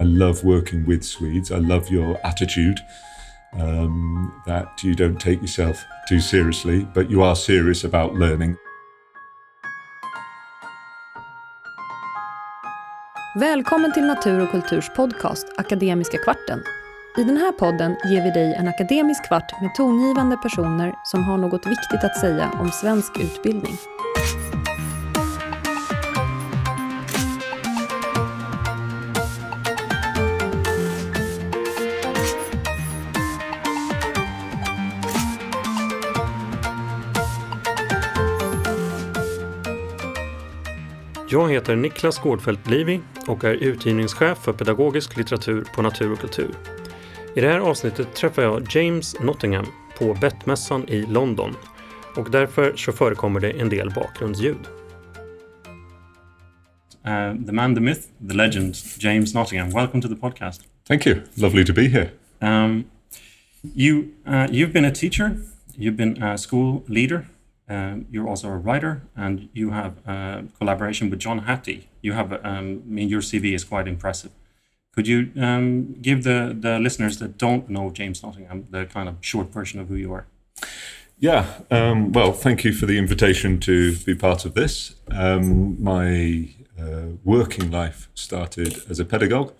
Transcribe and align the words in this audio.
I 0.00 0.04
love 0.04 0.44
working 0.44 0.86
with 0.86 1.02
Swedes. 1.02 1.50
I 1.50 1.58
love 1.58 1.90
your 1.90 2.16
attitude 2.24 2.78
um, 3.52 4.32
that 4.46 4.84
you 4.84 4.94
don't 4.94 5.18
take 5.20 5.40
yourself 5.40 5.84
too 6.08 6.20
seriously, 6.20 6.86
but 6.94 7.10
you 7.10 7.22
are 7.22 7.34
serious 7.34 7.84
about 7.84 8.14
learning. 8.14 8.56
Välkommen 13.36 13.92
till 13.92 14.06
Natur 14.06 14.40
och 14.40 14.50
kulturs 14.50 14.90
podcast 14.96 15.46
Akademiska 15.56 16.18
kvarten. 16.18 16.62
I 17.16 17.24
den 17.24 17.36
här 17.36 17.52
podden 17.52 17.96
ger 18.04 18.24
vi 18.24 18.30
dig 18.30 18.54
en 18.54 18.68
akademisk 18.68 19.26
kvart 19.28 19.62
med 19.62 19.74
tongivande 19.74 20.36
personer 20.36 20.94
som 21.04 21.24
har 21.24 21.38
något 21.38 21.66
viktigt 21.66 22.04
att 22.04 22.20
säga 22.20 22.50
om 22.60 22.70
svensk 22.70 23.18
utbildning. 23.20 23.74
Jag 41.30 41.52
heter 41.52 41.76
Niklas 41.76 42.18
Gårdfeldt 42.18 42.70
Livi 42.70 43.00
och 43.26 43.44
är 43.44 43.54
utgivningschef 43.54 44.38
för 44.38 44.52
pedagogisk 44.52 45.16
litteratur 45.16 45.64
på 45.74 45.82
Natur 45.82 46.12
och 46.12 46.18
kultur. 46.18 46.54
I 47.36 47.40
det 47.40 47.48
här 47.48 47.58
avsnittet 47.58 48.14
träffar 48.14 48.42
jag 48.42 48.66
James 48.70 49.20
Nottingham 49.20 49.66
på 49.98 50.14
Bettmässan 50.14 50.88
i 50.88 51.06
London 51.06 51.54
och 52.16 52.30
därför 52.30 52.76
så 52.76 52.92
förekommer 52.92 53.40
det 53.40 53.50
en 53.50 53.68
del 53.68 53.90
bakgrundsljud. 53.90 54.56
Uh, 57.06 57.46
the 57.46 57.52
man, 57.52 57.74
the 57.74 57.80
myth, 57.80 58.00
the 58.28 58.34
legend, 58.34 58.74
James 58.98 59.34
Nottingham. 59.34 59.70
Welcome 59.70 60.02
to 60.02 60.08
the 60.08 60.16
podcast. 60.16 60.60
Thank 60.88 61.06
you. 61.06 61.16
Lovely 61.34 61.64
to 61.64 61.72
be 61.72 61.88
here. 61.88 62.10
Um, 62.40 62.84
you, 63.74 64.04
uh, 64.26 64.46
you've 64.50 64.72
been 64.72 64.84
a 64.84 64.94
teacher, 64.94 65.36
you've 65.76 65.96
been 65.96 66.22
a 66.22 66.38
school 66.38 66.84
leader, 66.86 67.26
Um, 67.68 68.06
you're 68.10 68.26
also 68.26 68.48
a 68.48 68.56
writer, 68.56 69.02
and 69.14 69.48
you 69.52 69.70
have 69.70 69.98
a 70.06 70.44
collaboration 70.58 71.10
with 71.10 71.18
John 71.18 71.40
Hattie. 71.40 71.88
You 72.00 72.12
have, 72.12 72.32
um, 72.32 72.40
I 72.44 72.62
mean, 72.86 73.08
your 73.08 73.20
CV 73.20 73.54
is 73.54 73.64
quite 73.64 73.86
impressive. 73.86 74.30
Could 74.94 75.06
you 75.06 75.30
um, 75.40 75.94
give 76.00 76.24
the, 76.24 76.56
the 76.58 76.78
listeners 76.78 77.18
that 77.18 77.38
don't 77.38 77.68
know 77.68 77.90
James 77.90 78.22
Nottingham 78.22 78.66
the 78.70 78.86
kind 78.86 79.08
of 79.08 79.16
short 79.20 79.52
version 79.52 79.78
of 79.80 79.88
who 79.88 79.94
you 79.94 80.12
are? 80.12 80.26
Yeah, 81.20 81.60
um, 81.70 82.12
well, 82.12 82.32
thank 82.32 82.64
you 82.64 82.72
for 82.72 82.86
the 82.86 82.96
invitation 82.96 83.58
to 83.60 83.96
be 83.98 84.14
part 84.14 84.44
of 84.44 84.54
this. 84.54 84.94
Um, 85.10 85.82
my 85.82 86.48
uh, 86.80 87.16
working 87.24 87.70
life 87.70 88.08
started 88.14 88.82
as 88.88 89.00
a 89.00 89.04
pedagogue 89.04 89.52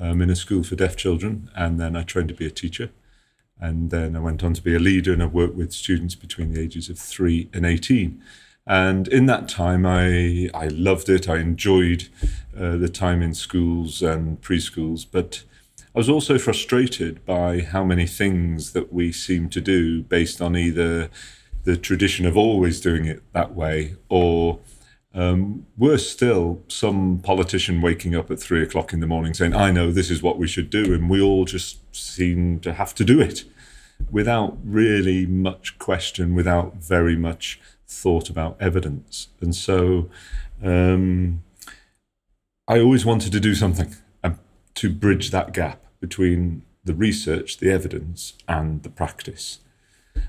um, 0.00 0.22
in 0.22 0.30
a 0.30 0.36
school 0.36 0.62
for 0.62 0.76
deaf 0.76 0.96
children, 0.96 1.50
and 1.56 1.80
then 1.80 1.96
I 1.96 2.02
trained 2.04 2.28
to 2.28 2.34
be 2.34 2.46
a 2.46 2.50
teacher. 2.50 2.90
And 3.60 3.90
then 3.90 4.16
I 4.16 4.20
went 4.20 4.42
on 4.42 4.52
to 4.54 4.62
be 4.62 4.74
a 4.74 4.80
leader 4.80 5.12
and 5.12 5.22
I 5.22 5.26
worked 5.26 5.54
with 5.54 5.72
students 5.72 6.14
between 6.14 6.52
the 6.52 6.60
ages 6.60 6.90
of 6.90 6.98
three 6.98 7.48
and 7.52 7.64
18. 7.64 8.20
And 8.66 9.08
in 9.08 9.26
that 9.26 9.48
time, 9.48 9.84
I, 9.84 10.50
I 10.54 10.68
loved 10.68 11.08
it. 11.08 11.28
I 11.28 11.36
enjoyed 11.36 12.08
uh, 12.58 12.76
the 12.76 12.88
time 12.88 13.22
in 13.22 13.34
schools 13.34 14.02
and 14.02 14.40
preschools, 14.40 15.06
but 15.10 15.44
I 15.94 15.98
was 15.98 16.08
also 16.08 16.38
frustrated 16.38 17.24
by 17.24 17.60
how 17.60 17.84
many 17.84 18.06
things 18.06 18.72
that 18.72 18.92
we 18.92 19.12
seem 19.12 19.48
to 19.50 19.60
do 19.60 20.02
based 20.02 20.40
on 20.40 20.56
either 20.56 21.10
the 21.64 21.76
tradition 21.76 22.26
of 22.26 22.36
always 22.36 22.80
doing 22.80 23.04
it 23.04 23.22
that 23.32 23.54
way 23.54 23.96
or 24.08 24.60
um, 25.14 25.66
worse 25.78 26.10
still, 26.10 26.60
some 26.66 27.20
politician 27.20 27.80
waking 27.80 28.16
up 28.16 28.30
at 28.30 28.40
three 28.40 28.62
o'clock 28.62 28.92
in 28.92 28.98
the 28.98 29.06
morning 29.06 29.32
saying, 29.32 29.54
I 29.54 29.70
know 29.70 29.92
this 29.92 30.10
is 30.10 30.22
what 30.22 30.38
we 30.38 30.48
should 30.48 30.70
do. 30.70 30.92
And 30.92 31.08
we 31.08 31.20
all 31.20 31.44
just 31.44 31.78
seem 31.94 32.58
to 32.60 32.74
have 32.74 32.94
to 32.96 33.04
do 33.04 33.20
it 33.20 33.44
without 34.10 34.58
really 34.64 35.24
much 35.24 35.78
question, 35.78 36.34
without 36.34 36.76
very 36.76 37.16
much 37.16 37.60
thought 37.86 38.28
about 38.28 38.56
evidence. 38.60 39.28
And 39.40 39.54
so 39.54 40.10
um, 40.62 41.44
I 42.66 42.80
always 42.80 43.06
wanted 43.06 43.30
to 43.32 43.40
do 43.40 43.54
something 43.54 43.94
um, 44.24 44.40
to 44.74 44.90
bridge 44.90 45.30
that 45.30 45.52
gap 45.52 45.84
between 46.00 46.62
the 46.82 46.94
research, 46.94 47.58
the 47.58 47.70
evidence, 47.70 48.34
and 48.48 48.82
the 48.82 48.90
practice. 48.90 49.60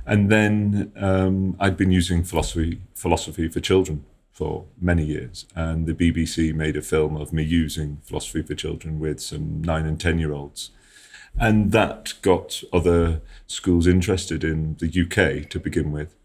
And 0.06 0.32
then 0.32 0.92
um, 0.96 1.56
I'd 1.60 1.76
been 1.76 1.92
using 1.92 2.24
philosophy, 2.24 2.82
philosophy 2.94 3.48
for 3.48 3.60
children 3.60 4.06
for 4.36 4.66
many 4.80 5.06
years. 5.06 5.46
And 5.56 5.88
the 5.88 5.94
BBC 5.94 6.54
made 6.54 6.76
a 6.76 6.82
film 6.82 7.16
of 7.16 7.32
me 7.32 7.42
using 7.42 8.00
philosophy 8.04 8.42
for 8.42 8.54
children 8.54 9.00
with 9.00 9.22
some 9.22 9.64
nine 9.64 9.86
and 9.86 10.00
10 10.00 10.20
year 10.20 10.34
olds. 10.34 10.72
And 11.40 11.72
that 11.72 12.14
got 12.22 12.62
other 12.74 13.22
schools 13.48 13.88
interested 13.88 14.44
in 14.44 14.76
the 14.80 14.88
UK 14.88 15.50
to 15.50 15.60
begin 15.60 15.92
with. 15.92 16.16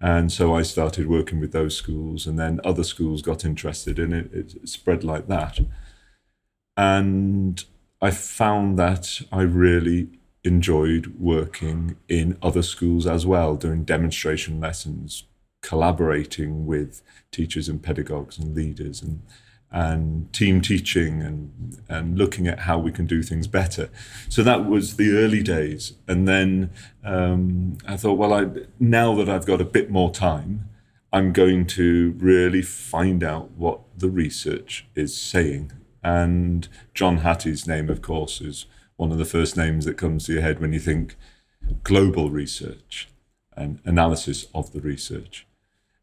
And 0.00 0.32
so 0.32 0.54
I 0.54 0.62
started 0.62 1.06
working 1.06 1.38
with 1.38 1.52
those 1.52 1.76
schools, 1.76 2.26
and 2.26 2.38
then 2.38 2.60
other 2.64 2.84
schools 2.84 3.20
got 3.20 3.44
interested 3.44 3.98
in 3.98 4.14
it. 4.14 4.32
It 4.32 4.68
spread 4.68 5.04
like 5.04 5.28
that. 5.28 5.60
And 6.78 7.62
I 8.00 8.10
found 8.10 8.78
that 8.78 9.20
I 9.30 9.42
really 9.42 10.08
enjoyed 10.42 11.18
working 11.18 11.96
in 12.08 12.38
other 12.40 12.62
schools 12.62 13.06
as 13.06 13.26
well, 13.26 13.56
doing 13.56 13.84
demonstration 13.84 14.58
lessons, 14.58 15.24
collaborating 15.62 16.66
with 16.66 17.02
teachers 17.30 17.68
and 17.68 17.82
pedagogues 17.82 18.38
and 18.38 18.54
leaders 18.54 19.02
and 19.02 19.22
and 19.72 20.32
team 20.32 20.60
teaching 20.60 21.22
and 21.22 21.78
and 21.88 22.18
looking 22.18 22.48
at 22.48 22.60
how 22.60 22.78
we 22.78 22.90
can 22.90 23.06
do 23.06 23.22
things 23.22 23.46
better. 23.46 23.88
So 24.28 24.42
that 24.42 24.66
was 24.66 24.96
the 24.96 25.16
early 25.16 25.42
days, 25.42 25.94
and 26.08 26.26
then 26.26 26.70
um, 27.04 27.78
I 27.86 27.96
thought, 27.96 28.18
well, 28.18 28.32
I 28.32 28.46
now 28.78 29.14
that 29.16 29.28
I've 29.28 29.46
got 29.46 29.60
a 29.60 29.64
bit 29.64 29.90
more 29.90 30.10
time, 30.10 30.68
I'm 31.12 31.32
going 31.32 31.66
to 31.66 32.14
really 32.18 32.62
find 32.62 33.22
out 33.22 33.50
what 33.52 33.80
the 33.96 34.10
research 34.10 34.86
is 34.94 35.16
saying. 35.16 35.72
And 36.02 36.68
John 36.94 37.18
Hattie's 37.18 37.66
name, 37.66 37.90
of 37.90 38.00
course, 38.00 38.40
is 38.40 38.66
one 38.96 39.12
of 39.12 39.18
the 39.18 39.24
first 39.24 39.56
names 39.56 39.84
that 39.84 39.98
comes 39.98 40.26
to 40.26 40.32
your 40.32 40.42
head 40.42 40.60
when 40.60 40.72
you 40.72 40.80
think 40.80 41.16
global 41.82 42.30
research 42.30 43.08
and 43.56 43.80
analysis 43.84 44.46
of 44.54 44.72
the 44.72 44.80
research. 44.80 45.46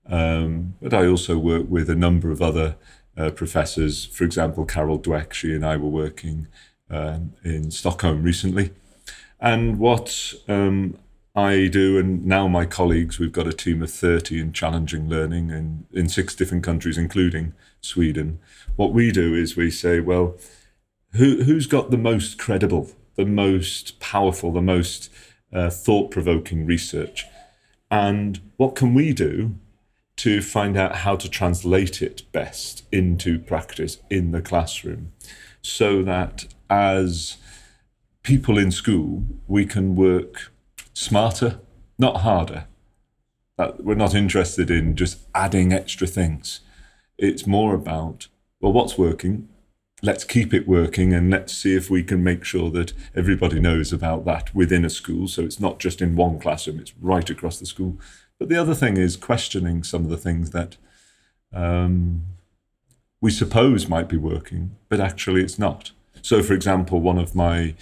Um, 0.10 0.76
but 0.82 0.94
I 0.94 1.08
also 1.08 1.38
work 1.38 1.66
with 1.70 1.90
a 1.90 1.96
number 1.96 2.32
of 2.32 2.42
other 2.42 2.76
uh, 3.18 3.32
professors. 3.32 4.06
For 4.06 4.24
example, 4.24 4.66
Carol 4.66 5.00
Dweck, 5.00 5.34
she 5.34 5.54
and 5.54 5.66
I 5.66 5.78
were 5.78 5.90
working 5.90 6.48
uh, 6.90 7.20
in 7.44 7.72
Stockholm 7.72 8.24
recently. 8.24 8.72
And 9.40 9.80
what 9.80 10.34
um, 10.48 10.98
I 11.36 11.68
do, 11.68 12.00
and 12.00 12.26
now 12.26 12.48
my 12.48 12.66
colleagues, 12.66 13.20
we've 13.20 13.32
got 13.32 13.48
a 13.48 13.54
team 13.54 13.84
of 13.84 13.92
30 13.92 14.40
in 14.40 14.54
challenging 14.54 15.08
learning 15.08 15.52
in, 15.52 15.86
in 15.94 16.10
six 16.10 16.34
different 16.34 16.64
countries, 16.64 16.98
including 16.98 17.54
Sweden. 17.82 18.40
What 18.76 18.94
we 18.94 19.12
do 19.12 19.36
is 19.36 19.56
we 19.56 19.70
say, 19.70 20.00
well, 20.00 20.36
who, 21.14 21.44
who's 21.44 21.68
got 21.68 21.92
the 21.92 21.98
most 21.98 22.38
credible, 22.38 22.92
the 23.16 23.26
most 23.26 24.00
powerful, 24.00 24.52
the 24.52 24.62
most 24.62 25.10
uh, 25.54 25.70
thought 25.70 26.12
provoking 26.12 26.66
research? 26.66 27.26
And 27.90 28.42
what 28.58 28.76
can 28.76 28.94
we 28.94 29.14
do 29.14 29.56
to 30.18 30.42
find 30.42 30.76
out 30.76 30.98
how 30.98 31.16
to 31.16 31.30
translate 31.30 32.02
it 32.02 32.24
best 32.32 32.84
into 32.92 33.40
practice 33.40 34.00
in 34.10 34.32
the 34.32 34.42
classroom 34.42 35.12
so 35.62 36.02
that 36.04 36.46
as 36.70 37.38
people 38.24 38.58
in 38.58 38.72
school, 38.72 39.24
we 39.48 39.66
can 39.66 39.96
work 39.96 40.52
smarter, 40.94 41.60
not 41.98 42.22
harder. 42.22 42.66
That 43.58 43.84
we're 43.84 43.96
not 43.96 44.14
interested 44.14 44.70
in 44.70 44.96
just 44.96 45.20
adding 45.34 45.72
extra 45.72 46.08
things. 46.08 46.62
It's 47.18 47.48
more 47.48 47.74
about, 47.74 48.28
well, 48.60 48.74
what's 48.74 48.98
working? 48.98 49.50
Let's 50.04 50.24
keep 50.24 50.54
it 50.54 50.68
working 50.68 51.14
and 51.14 51.32
let's 51.32 51.54
see 51.54 51.76
if 51.76 51.90
we 51.90 52.04
can 52.04 52.24
make 52.24 52.44
sure 52.44 52.70
that 52.72 52.94
everybody 53.16 53.60
knows 53.60 53.92
about 53.92 54.26
that 54.26 54.54
within 54.54 54.86
a 54.86 54.90
school. 54.90 55.28
So 55.28 55.42
it's 55.44 55.60
not 55.60 55.80
just 55.80 56.02
in 56.02 56.16
one 56.16 56.40
classroom, 56.40 56.80
it's 56.80 56.94
right 57.02 57.28
across 57.30 57.60
the 57.60 57.66
school 57.66 57.98
but 58.40 58.50
the 58.50 58.58
other 58.58 58.76
thing 58.76 58.98
is 58.98 59.16
questioning 59.18 59.84
some 59.84 60.04
of 60.04 60.10
the 60.10 60.18
things 60.18 60.52
that 60.52 60.78
um, 61.54 62.24
we 63.22 63.32
suppose 63.32 63.88
might 63.88 64.08
be 64.08 64.18
working, 64.18 64.76
but 64.90 65.00
actually 65.00 65.42
it's 65.42 65.58
not. 65.58 65.92
So, 66.22 66.44
for 66.44 66.54
example, 66.54 67.00
one 67.00 67.18
of 67.18 67.36
my 67.36 67.76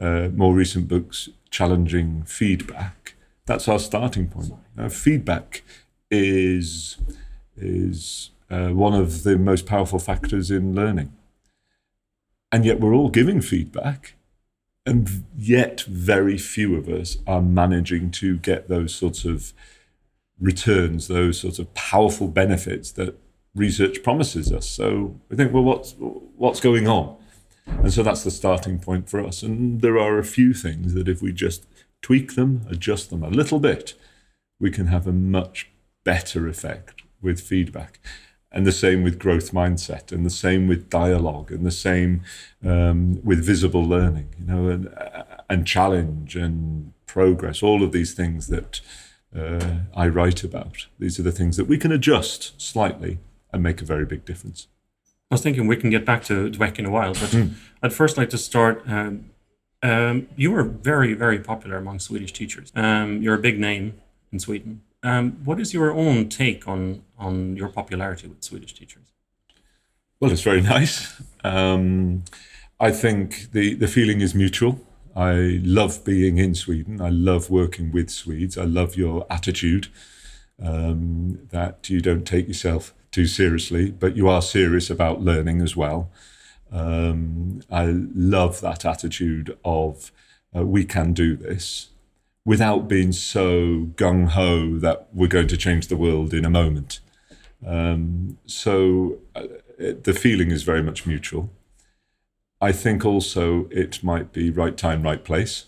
uh, 0.00 0.28
more 0.34 0.54
recent 0.54 0.88
books, 0.88 1.28
Challenging 1.50 2.22
Feedback, 2.24 3.14
that's 3.46 3.68
our 3.68 3.78
starting 3.78 4.28
point. 4.28 4.54
Uh, 4.78 4.88
feedback 4.88 5.62
is, 6.10 6.98
is 7.56 8.30
uh, 8.50 8.68
one 8.68 8.94
of 8.94 9.22
the 9.22 9.36
most 9.36 9.66
powerful 9.66 9.98
factors 9.98 10.50
in 10.50 10.74
learning. 10.74 11.12
And 12.52 12.64
yet 12.64 12.80
we're 12.80 12.94
all 12.94 13.10
giving 13.10 13.40
feedback, 13.40 14.14
and 14.84 15.24
yet 15.36 15.82
very 15.82 16.36
few 16.36 16.76
of 16.76 16.88
us 16.88 17.18
are 17.26 17.42
managing 17.42 18.10
to 18.12 18.38
get 18.38 18.68
those 18.68 18.94
sorts 18.94 19.24
of 19.24 19.52
returns 20.40 21.08
those 21.08 21.38
sorts 21.38 21.58
of 21.58 21.72
powerful 21.74 22.28
benefits 22.28 22.90
that 22.92 23.18
research 23.54 24.02
promises 24.02 24.52
us. 24.52 24.68
So 24.68 25.20
we 25.28 25.36
think, 25.36 25.52
well, 25.52 25.64
what's 25.64 25.94
what's 25.98 26.60
going 26.60 26.88
on? 26.88 27.16
And 27.66 27.92
so 27.92 28.02
that's 28.02 28.24
the 28.24 28.30
starting 28.30 28.78
point 28.78 29.08
for 29.08 29.24
us. 29.24 29.42
And 29.42 29.80
there 29.80 29.98
are 29.98 30.18
a 30.18 30.24
few 30.24 30.54
things 30.54 30.94
that 30.94 31.08
if 31.08 31.22
we 31.22 31.32
just 31.32 31.66
tweak 32.02 32.34
them, 32.34 32.66
adjust 32.68 33.10
them 33.10 33.22
a 33.22 33.28
little 33.28 33.60
bit, 33.60 33.94
we 34.58 34.70
can 34.70 34.86
have 34.86 35.06
a 35.06 35.12
much 35.12 35.70
better 36.04 36.48
effect 36.48 37.02
with 37.20 37.40
feedback. 37.40 38.00
And 38.52 38.66
the 38.66 38.72
same 38.72 39.04
with 39.04 39.20
growth 39.20 39.52
mindset, 39.52 40.10
and 40.10 40.26
the 40.26 40.30
same 40.30 40.66
with 40.66 40.90
dialogue, 40.90 41.52
and 41.52 41.64
the 41.64 41.70
same 41.70 42.22
um, 42.64 43.20
with 43.22 43.44
visible 43.44 43.84
learning, 43.84 44.34
you 44.40 44.46
know, 44.46 44.68
and, 44.68 44.92
and 45.48 45.64
challenge 45.64 46.34
and 46.34 46.92
progress, 47.06 47.62
all 47.62 47.84
of 47.84 47.92
these 47.92 48.12
things 48.12 48.48
that 48.48 48.80
uh, 49.36 49.76
I 49.94 50.08
write 50.08 50.42
about. 50.42 50.86
These 50.98 51.18
are 51.18 51.22
the 51.22 51.32
things 51.32 51.56
that 51.56 51.66
we 51.66 51.78
can 51.78 51.92
adjust 51.92 52.60
slightly 52.60 53.18
and 53.52 53.62
make 53.62 53.80
a 53.80 53.84
very 53.84 54.04
big 54.04 54.24
difference. 54.24 54.68
I 55.30 55.34
was 55.34 55.42
thinking 55.42 55.66
we 55.66 55.76
can 55.76 55.90
get 55.90 56.04
back 56.04 56.24
to 56.24 56.50
Dweck 56.50 56.78
in 56.78 56.86
a 56.86 56.90
while, 56.90 57.14
but 57.14 57.30
mm. 57.30 57.54
I'd 57.82 57.92
first 57.92 58.16
like 58.16 58.30
to 58.30 58.38
start. 58.38 58.82
Um, 58.86 59.30
um, 59.82 60.28
you 60.36 60.50
were 60.50 60.64
very, 60.64 61.14
very 61.14 61.38
popular 61.38 61.76
among 61.76 62.00
Swedish 62.00 62.32
teachers. 62.32 62.72
Um, 62.74 63.22
you're 63.22 63.36
a 63.36 63.38
big 63.38 63.58
name 63.58 63.94
in 64.32 64.40
Sweden. 64.40 64.82
Um, 65.02 65.40
what 65.44 65.60
is 65.60 65.72
your 65.72 65.92
own 65.92 66.28
take 66.28 66.68
on 66.68 67.02
on 67.16 67.56
your 67.56 67.68
popularity 67.68 68.26
with 68.26 68.42
Swedish 68.42 68.74
teachers? 68.74 69.12
Well, 70.18 70.32
it's 70.32 70.42
very 70.42 70.60
nice. 70.76 71.22
Um, 71.44 72.24
I 72.78 72.90
think 72.90 73.52
the 73.52 73.74
the 73.74 73.88
feeling 73.88 74.20
is 74.20 74.34
mutual. 74.34 74.80
I 75.14 75.60
love 75.62 76.04
being 76.04 76.38
in 76.38 76.54
Sweden. 76.54 77.00
I 77.00 77.10
love 77.10 77.50
working 77.50 77.90
with 77.92 78.10
Swedes. 78.10 78.56
I 78.56 78.64
love 78.64 78.96
your 78.96 79.26
attitude 79.30 79.88
um, 80.62 81.40
that 81.50 81.90
you 81.90 82.00
don't 82.00 82.26
take 82.26 82.46
yourself 82.48 82.94
too 83.10 83.26
seriously, 83.26 83.90
but 83.90 84.16
you 84.16 84.28
are 84.28 84.42
serious 84.42 84.90
about 84.90 85.20
learning 85.20 85.62
as 85.62 85.76
well. 85.76 86.10
Um, 86.70 87.62
I 87.70 87.86
love 87.86 88.60
that 88.60 88.84
attitude 88.84 89.56
of 89.64 90.12
uh, 90.56 90.64
we 90.64 90.84
can 90.84 91.12
do 91.12 91.36
this 91.36 91.88
without 92.44 92.88
being 92.88 93.12
so 93.12 93.88
gung 93.96 94.28
ho 94.28 94.78
that 94.78 95.08
we're 95.12 95.28
going 95.28 95.48
to 95.48 95.56
change 95.56 95.88
the 95.88 95.96
world 95.96 96.32
in 96.32 96.44
a 96.44 96.50
moment. 96.50 97.00
Um, 97.66 98.38
so 98.46 99.18
uh, 99.34 99.46
the 99.78 100.14
feeling 100.14 100.50
is 100.50 100.62
very 100.62 100.82
much 100.82 101.06
mutual. 101.06 101.50
I 102.60 102.72
think 102.72 103.04
also 103.04 103.68
it 103.70 104.04
might 104.04 104.32
be 104.32 104.50
right 104.50 104.76
time, 104.76 105.02
right 105.02 105.24
place. 105.24 105.66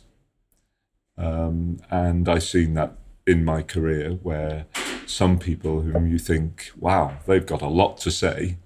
Um, 1.16 1.80
and 1.90 2.28
I've 2.28 2.42
seen 2.42 2.74
that 2.74 2.94
in 3.26 3.44
my 3.44 3.62
career 3.62 4.18
where 4.22 4.66
some 5.06 5.38
people 5.38 5.82
whom 5.82 6.06
you 6.06 6.18
think, 6.18 6.70
wow, 6.78 7.18
they've 7.26 7.46
got 7.46 7.62
a 7.62 7.68
lot 7.68 7.98
to 7.98 8.10
say, 8.10 8.56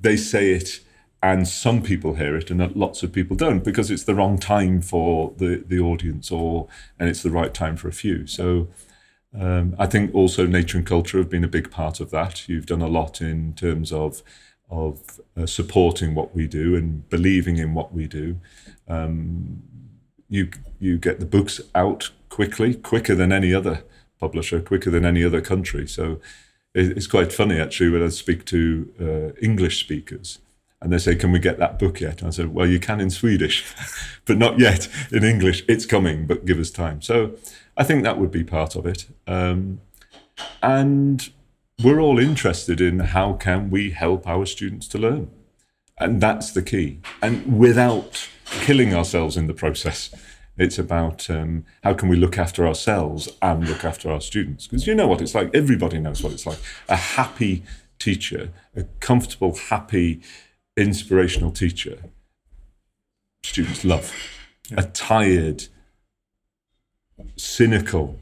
they 0.00 0.16
say 0.16 0.52
it 0.52 0.80
and 1.22 1.46
some 1.46 1.82
people 1.82 2.14
hear 2.14 2.36
it 2.36 2.50
and 2.50 2.74
lots 2.74 3.02
of 3.02 3.12
people 3.12 3.36
don't 3.36 3.62
because 3.62 3.90
it's 3.90 4.04
the 4.04 4.14
wrong 4.14 4.38
time 4.38 4.80
for 4.80 5.34
the, 5.36 5.62
the 5.66 5.78
audience 5.78 6.30
or 6.30 6.66
and 6.98 7.08
it's 7.08 7.22
the 7.22 7.30
right 7.30 7.52
time 7.52 7.76
for 7.76 7.88
a 7.88 7.92
few. 7.92 8.26
So 8.26 8.68
um, 9.38 9.76
I 9.78 9.86
think 9.86 10.14
also 10.14 10.46
nature 10.46 10.78
and 10.78 10.86
culture 10.86 11.18
have 11.18 11.30
been 11.30 11.44
a 11.44 11.48
big 11.48 11.70
part 11.70 12.00
of 12.00 12.10
that. 12.10 12.48
You've 12.48 12.66
done 12.66 12.82
a 12.82 12.88
lot 12.88 13.20
in 13.20 13.52
terms 13.52 13.92
of 13.92 14.22
of 14.70 15.20
uh, 15.36 15.46
supporting 15.46 16.14
what 16.14 16.34
we 16.34 16.46
do 16.46 16.76
and 16.76 17.08
believing 17.08 17.58
in 17.58 17.74
what 17.74 17.92
we 17.92 18.06
do. 18.06 18.36
Um, 18.88 19.62
you 20.28 20.50
you 20.78 20.98
get 20.98 21.20
the 21.20 21.26
books 21.26 21.60
out 21.74 22.10
quickly, 22.28 22.74
quicker 22.74 23.14
than 23.14 23.32
any 23.32 23.52
other 23.52 23.84
publisher, 24.18 24.60
quicker 24.60 24.90
than 24.90 25.04
any 25.04 25.24
other 25.24 25.40
country. 25.40 25.86
So 25.88 26.20
it, 26.74 26.96
it's 26.96 27.06
quite 27.06 27.32
funny 27.32 27.58
actually 27.58 27.90
when 27.90 28.02
I 28.02 28.08
speak 28.08 28.44
to 28.46 28.92
uh, 29.00 29.40
English 29.42 29.80
speakers 29.80 30.38
and 30.80 30.92
they 30.92 30.98
say, 30.98 31.14
"Can 31.14 31.32
we 31.32 31.38
get 31.38 31.58
that 31.58 31.78
book 31.78 32.00
yet?" 32.00 32.20
And 32.20 32.28
I 32.28 32.30
said, 32.30 32.54
"Well, 32.54 32.66
you 32.66 32.80
can 32.80 33.00
in 33.00 33.10
Swedish, 33.10 33.64
but 34.24 34.38
not 34.38 34.58
yet 34.58 34.88
in 35.12 35.24
English. 35.24 35.64
It's 35.68 35.86
coming, 35.86 36.26
but 36.26 36.46
give 36.46 36.58
us 36.58 36.70
time." 36.70 37.02
So 37.02 37.34
I 37.76 37.84
think 37.84 38.02
that 38.04 38.18
would 38.18 38.30
be 38.30 38.44
part 38.44 38.76
of 38.76 38.86
it. 38.86 39.06
Um, 39.26 39.80
and 40.62 41.28
we're 41.82 42.00
all 42.00 42.18
interested 42.18 42.80
in 42.80 43.00
how 43.00 43.34
can 43.34 43.70
we 43.70 43.90
help 43.90 44.26
our 44.26 44.46
students 44.46 44.88
to 44.88 44.98
learn. 44.98 45.30
And 45.98 46.20
that's 46.20 46.52
the 46.52 46.62
key. 46.62 47.00
And 47.22 47.58
without 47.58 48.28
killing 48.44 48.94
ourselves 48.94 49.36
in 49.36 49.46
the 49.46 49.54
process 49.54 50.14
it's 50.60 50.78
about 50.78 51.30
um, 51.30 51.64
how 51.82 51.94
can 51.94 52.10
we 52.10 52.16
look 52.16 52.36
after 52.36 52.66
ourselves 52.66 53.30
and 53.40 53.66
look 53.66 53.82
after 53.82 54.10
our 54.10 54.20
students? 54.20 54.66
Because 54.66 54.86
you 54.86 54.94
know 54.94 55.08
what 55.08 55.22
it's 55.22 55.34
like. 55.34 55.48
Everybody 55.54 55.98
knows 55.98 56.22
what 56.22 56.34
it's 56.34 56.44
like. 56.44 56.58
A 56.86 56.96
happy 56.96 57.62
teacher 58.00 58.50
a 58.74 58.82
comfortable 58.98 59.54
happy 59.54 60.22
inspirational 60.76 61.52
teacher 61.52 61.98
students 63.42 63.84
love. 63.84 64.12
Yeah. 64.70 64.80
a 64.80 64.82
tired 64.84 65.64
cynical 67.36 68.18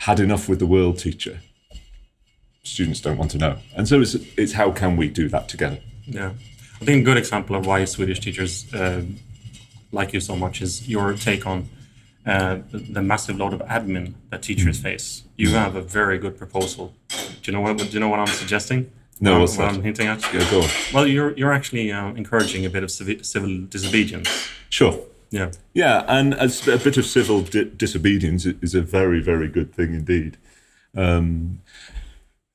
had 0.00 0.20
enough 0.20 0.48
with 0.48 0.58
the 0.58 0.66
world 0.66 0.98
teacher 0.98 1.40
students 2.66 3.00
don't 3.00 3.16
want 3.16 3.30
to 3.32 3.38
know. 3.38 3.58
And 3.76 3.88
so 3.88 4.00
it's, 4.00 4.14
it's 4.36 4.52
how 4.52 4.70
can 4.72 4.96
we 4.96 5.08
do 5.08 5.28
that 5.28 5.48
together? 5.48 5.78
Yeah. 6.06 6.32
I 6.80 6.84
think 6.84 7.02
a 7.02 7.04
good 7.04 7.16
example 7.16 7.56
of 7.56 7.66
why 7.66 7.84
Swedish 7.84 8.20
teachers 8.20 8.72
uh, 8.74 9.02
like 9.92 10.12
you 10.12 10.20
so 10.20 10.36
much 10.36 10.60
is 10.60 10.88
your 10.88 11.14
take 11.14 11.46
on 11.46 11.68
uh, 12.26 12.58
the, 12.70 12.78
the, 12.78 13.02
massive 13.02 13.36
load 13.36 13.52
of 13.52 13.60
admin 13.60 14.14
that 14.30 14.42
teachers 14.42 14.80
mm. 14.80 14.82
face. 14.82 15.22
You 15.36 15.50
have 15.50 15.76
a 15.76 15.80
very 15.80 16.18
good 16.18 16.36
proposal. 16.36 16.92
Do 17.08 17.16
you 17.44 17.52
know 17.52 17.60
what? 17.60 17.78
Do 17.78 17.84
you 17.84 18.00
know 18.00 18.08
what 18.08 18.18
I'm 18.18 18.26
suggesting? 18.26 18.90
No, 19.20 19.32
what, 19.32 19.40
what's 19.42 19.56
what 19.56 19.68
I'm 19.68 19.82
hinting 19.82 20.08
at? 20.08 20.22
Yeah, 20.34 20.50
go 20.50 20.62
on. 20.62 20.68
Well, 20.92 21.06
you're 21.06 21.32
you're 21.36 21.52
actually 21.52 21.92
uh, 21.92 22.08
encouraging 22.14 22.66
a 22.66 22.70
bit 22.70 22.82
of 22.82 22.90
civi- 22.90 23.24
civil 23.24 23.66
disobedience. 23.66 24.28
Sure. 24.70 24.98
Yeah. 25.30 25.52
Yeah, 25.72 26.04
and 26.08 26.34
a, 26.34 26.50
a 26.72 26.78
bit 26.78 26.96
of 26.96 27.06
civil 27.06 27.42
di- 27.42 27.64
disobedience 27.64 28.44
is 28.46 28.74
a 28.74 28.82
very 28.82 29.20
very 29.20 29.48
good 29.48 29.72
thing 29.72 29.94
indeed. 29.94 30.36
Um, 30.96 31.60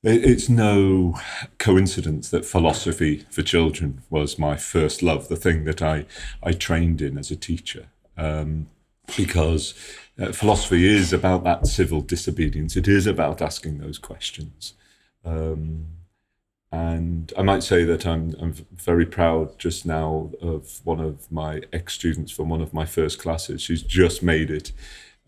it's 0.02 0.48
no 0.48 1.18
coincidence 1.58 2.28
that 2.30 2.44
philosophy 2.44 3.24
for 3.30 3.42
children 3.42 4.02
was 4.10 4.38
my 4.38 4.56
first 4.56 5.02
love, 5.02 5.28
the 5.28 5.36
thing 5.36 5.64
that 5.64 5.80
I, 5.80 6.06
I 6.42 6.52
trained 6.52 7.00
in 7.00 7.16
as 7.16 7.30
a 7.30 7.36
teacher, 7.36 7.86
um, 8.16 8.68
because 9.16 9.74
uh, 10.20 10.32
philosophy 10.32 10.86
is 10.86 11.12
about 11.12 11.44
that 11.44 11.66
civil 11.66 12.00
disobedience. 12.00 12.76
It 12.76 12.88
is 12.88 13.06
about 13.06 13.40
asking 13.40 13.78
those 13.78 13.98
questions. 13.98 14.74
Um, 15.24 15.86
and 16.72 17.32
I 17.38 17.42
might 17.42 17.62
say 17.62 17.84
that 17.84 18.06
I'm, 18.06 18.34
I'm 18.40 18.54
very 18.72 19.06
proud 19.06 19.58
just 19.58 19.86
now 19.86 20.30
of 20.40 20.80
one 20.84 21.00
of 21.00 21.30
my 21.30 21.60
ex 21.72 21.92
students 21.94 22.32
from 22.32 22.48
one 22.48 22.62
of 22.62 22.72
my 22.72 22.86
first 22.86 23.20
classes. 23.20 23.62
She's 23.62 23.82
just 23.82 24.22
made 24.22 24.50
it 24.50 24.72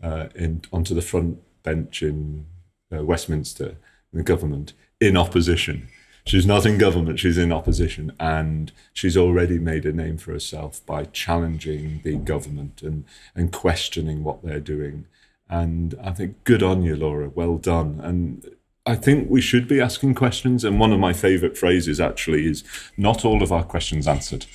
uh, 0.03 0.27
in, 0.35 0.63
onto 0.73 0.93
the 0.93 1.01
front 1.01 1.39
bench 1.63 2.01
in 2.01 2.47
uh, 2.91 3.05
Westminster 3.05 3.77
the 4.15 4.23
government 4.23 4.73
in 4.99 5.15
opposition. 5.17 5.87
She's 6.25 6.47
not 6.47 6.65
in 6.65 6.79
government, 6.79 7.19
she's 7.19 7.37
in 7.37 7.51
opposition. 7.51 8.13
And 8.19 8.71
she's 8.93 9.15
already 9.15 9.59
made 9.59 9.85
a 9.85 9.93
name 9.93 10.17
for 10.17 10.31
herself 10.31 10.83
by 10.85 11.05
challenging 11.05 12.01
the 12.03 12.15
government 12.15 12.81
and, 12.81 13.05
and 13.35 13.51
questioning 13.51 14.23
what 14.23 14.43
they're 14.43 14.59
doing. 14.59 15.05
And 15.47 15.93
I 16.03 16.11
think 16.11 16.43
good 16.43 16.63
on 16.63 16.81
you, 16.81 16.95
Laura. 16.95 17.29
Well 17.29 17.57
done. 17.57 17.99
And 18.01 18.55
I 18.87 18.95
think 18.95 19.29
we 19.29 19.41
should 19.41 19.67
be 19.67 19.79
asking 19.79 20.15
questions. 20.15 20.63
And 20.63 20.79
one 20.79 20.93
of 20.93 20.99
my 20.99 21.13
favorite 21.13 21.57
phrases 21.57 21.99
actually 21.99 22.47
is 22.47 22.63
not 22.97 23.23
all 23.23 23.43
of 23.43 23.51
our 23.51 23.63
questions 23.63 24.07
answered, 24.07 24.47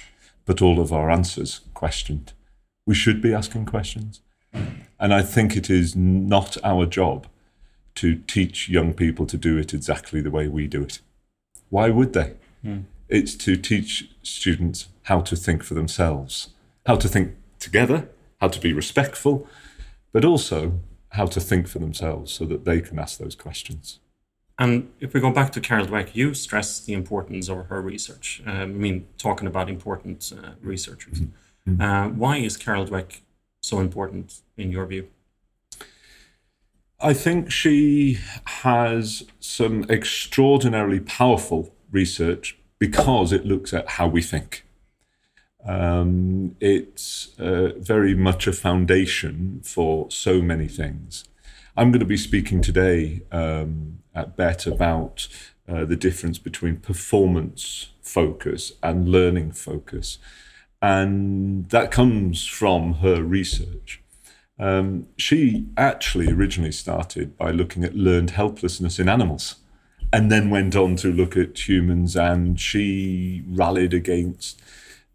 but 0.46 0.60
all 0.60 0.80
of 0.80 0.92
our 0.92 1.10
answers 1.10 1.60
questioned. 1.74 2.32
We 2.86 2.94
should 2.94 3.22
be 3.22 3.32
asking 3.32 3.66
questions. 3.66 4.20
And 4.98 5.14
I 5.14 5.22
think 5.22 5.56
it 5.56 5.70
is 5.70 5.94
not 5.94 6.56
our 6.64 6.86
job 6.86 7.28
to 7.96 8.16
teach 8.26 8.68
young 8.68 8.94
people 8.94 9.26
to 9.26 9.36
do 9.36 9.58
it 9.58 9.74
exactly 9.74 10.20
the 10.20 10.30
way 10.30 10.48
we 10.48 10.66
do 10.66 10.82
it. 10.82 11.00
Why 11.68 11.90
would 11.90 12.12
they? 12.12 12.34
Mm. 12.64 12.84
It's 13.08 13.34
to 13.36 13.56
teach 13.56 14.10
students 14.22 14.88
how 15.04 15.20
to 15.22 15.36
think 15.36 15.62
for 15.62 15.74
themselves, 15.74 16.50
how 16.86 16.96
to 16.96 17.08
think 17.08 17.34
together, 17.58 18.08
how 18.40 18.48
to 18.48 18.60
be 18.60 18.72
respectful, 18.72 19.48
but 20.12 20.24
also 20.24 20.80
how 21.10 21.26
to 21.26 21.40
think 21.40 21.66
for 21.66 21.78
themselves 21.78 22.32
so 22.32 22.44
that 22.44 22.64
they 22.64 22.80
can 22.80 22.98
ask 22.98 23.18
those 23.18 23.34
questions. 23.34 23.98
And 24.58 24.90
if 25.00 25.14
we 25.14 25.20
go 25.20 25.30
back 25.30 25.52
to 25.52 25.60
Carol 25.60 25.86
Dweck, 25.86 26.14
you 26.14 26.34
stress 26.34 26.80
the 26.80 26.92
importance 26.92 27.48
of 27.48 27.66
her 27.66 27.80
research. 27.80 28.42
Um, 28.46 28.60
I 28.60 28.66
mean, 28.66 29.06
talking 29.16 29.48
about 29.48 29.68
important 29.70 30.32
uh, 30.36 30.50
researchers. 30.60 31.20
Mm-hmm. 31.20 31.80
Uh, 31.80 32.08
why 32.10 32.36
is 32.36 32.56
Carol 32.56 32.86
Dweck 32.86 33.20
so 33.62 33.80
important 33.80 34.40
in 34.56 34.70
your 34.70 34.86
view? 34.86 35.08
I 37.02 37.14
think 37.14 37.50
she 37.50 38.18
has 38.44 39.24
some 39.40 39.84
extraordinarily 39.88 41.00
powerful 41.00 41.74
research 41.90 42.58
because 42.78 43.32
it 43.32 43.46
looks 43.46 43.72
at 43.72 43.88
how 43.90 44.06
we 44.06 44.20
think. 44.20 44.66
Um, 45.66 46.56
it's 46.60 47.38
uh, 47.38 47.72
very 47.78 48.14
much 48.14 48.46
a 48.46 48.52
foundation 48.52 49.60
for 49.64 50.10
so 50.10 50.42
many 50.42 50.68
things. 50.68 51.24
I'm 51.74 51.90
going 51.90 52.00
to 52.00 52.06
be 52.06 52.18
speaking 52.18 52.60
today 52.60 53.22
um, 53.32 54.00
at 54.14 54.36
Bett 54.36 54.66
about 54.66 55.26
uh, 55.66 55.86
the 55.86 55.96
difference 55.96 56.38
between 56.38 56.76
performance 56.76 57.90
focus 58.02 58.72
and 58.82 59.08
learning 59.08 59.52
focus. 59.52 60.18
and 60.82 61.68
that 61.70 61.90
comes 61.90 62.46
from 62.46 62.94
her 62.94 63.22
research. 63.22 64.02
Um, 64.60 65.06
she 65.16 65.66
actually 65.78 66.30
originally 66.30 66.70
started 66.70 67.38
by 67.38 67.50
looking 67.50 67.82
at 67.82 67.96
learned 67.96 68.30
helplessness 68.30 68.98
in 68.98 69.08
animals 69.08 69.56
and 70.12 70.30
then 70.30 70.50
went 70.50 70.76
on 70.76 70.96
to 70.96 71.10
look 71.10 71.34
at 71.34 71.66
humans 71.66 72.14
and 72.14 72.60
she 72.60 73.42
rallied 73.48 73.94
against 73.94 74.60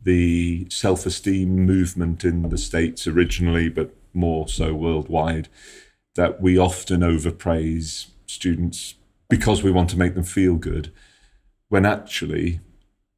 the 0.02 0.68
self-esteem 0.72 1.64
movement 1.64 2.26
in 2.26 2.50
the 2.50 2.58
states 2.58 3.06
originally 3.06 3.70
but 3.70 3.94
more 4.16 4.48
so 4.48 4.74
worldwide 4.74 5.48
that 6.16 6.42
we 6.42 6.58
often 6.58 7.04
overpraise 7.04 8.08
students 8.26 8.96
because 9.30 9.62
we 9.62 9.72
want 9.72 9.92
to 9.92 9.98
make 9.98 10.16
them 10.16 10.24
feel 10.24 10.56
good 10.56 10.92
when 11.70 11.86
actually 11.86 12.62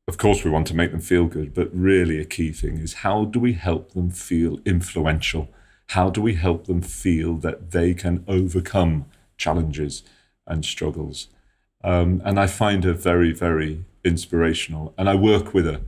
of 0.09 0.17
course 0.17 0.43
we 0.43 0.51
want 0.51 0.67
to 0.67 0.75
make 0.75 0.91
them 0.91 0.99
feel 0.99 1.25
good 1.25 1.53
but 1.53 1.73
really 1.73 2.19
a 2.19 2.25
key 2.25 2.51
thing 2.51 2.77
is 2.79 2.95
how 2.95 3.23
do 3.23 3.39
we 3.39 3.53
help 3.53 3.93
them 3.93 4.09
feel 4.09 4.59
influential 4.65 5.47
how 5.87 6.09
do 6.09 6.21
we 6.21 6.35
help 6.35 6.67
them 6.67 6.81
feel 6.81 7.35
that 7.37 7.71
they 7.71 7.93
can 7.93 8.23
overcome 8.27 9.05
challenges 9.37 10.03
and 10.45 10.65
struggles? 10.65 11.27
Um, 11.83 12.21
and 12.25 12.39
i 12.39 12.47
find 12.47 12.83
her 12.83 12.93
very 12.93 13.31
very 13.31 13.85
inspirational 14.03 14.95
and 14.97 15.07
i 15.07 15.13
work 15.13 15.53
with 15.53 15.65
her 15.65 15.81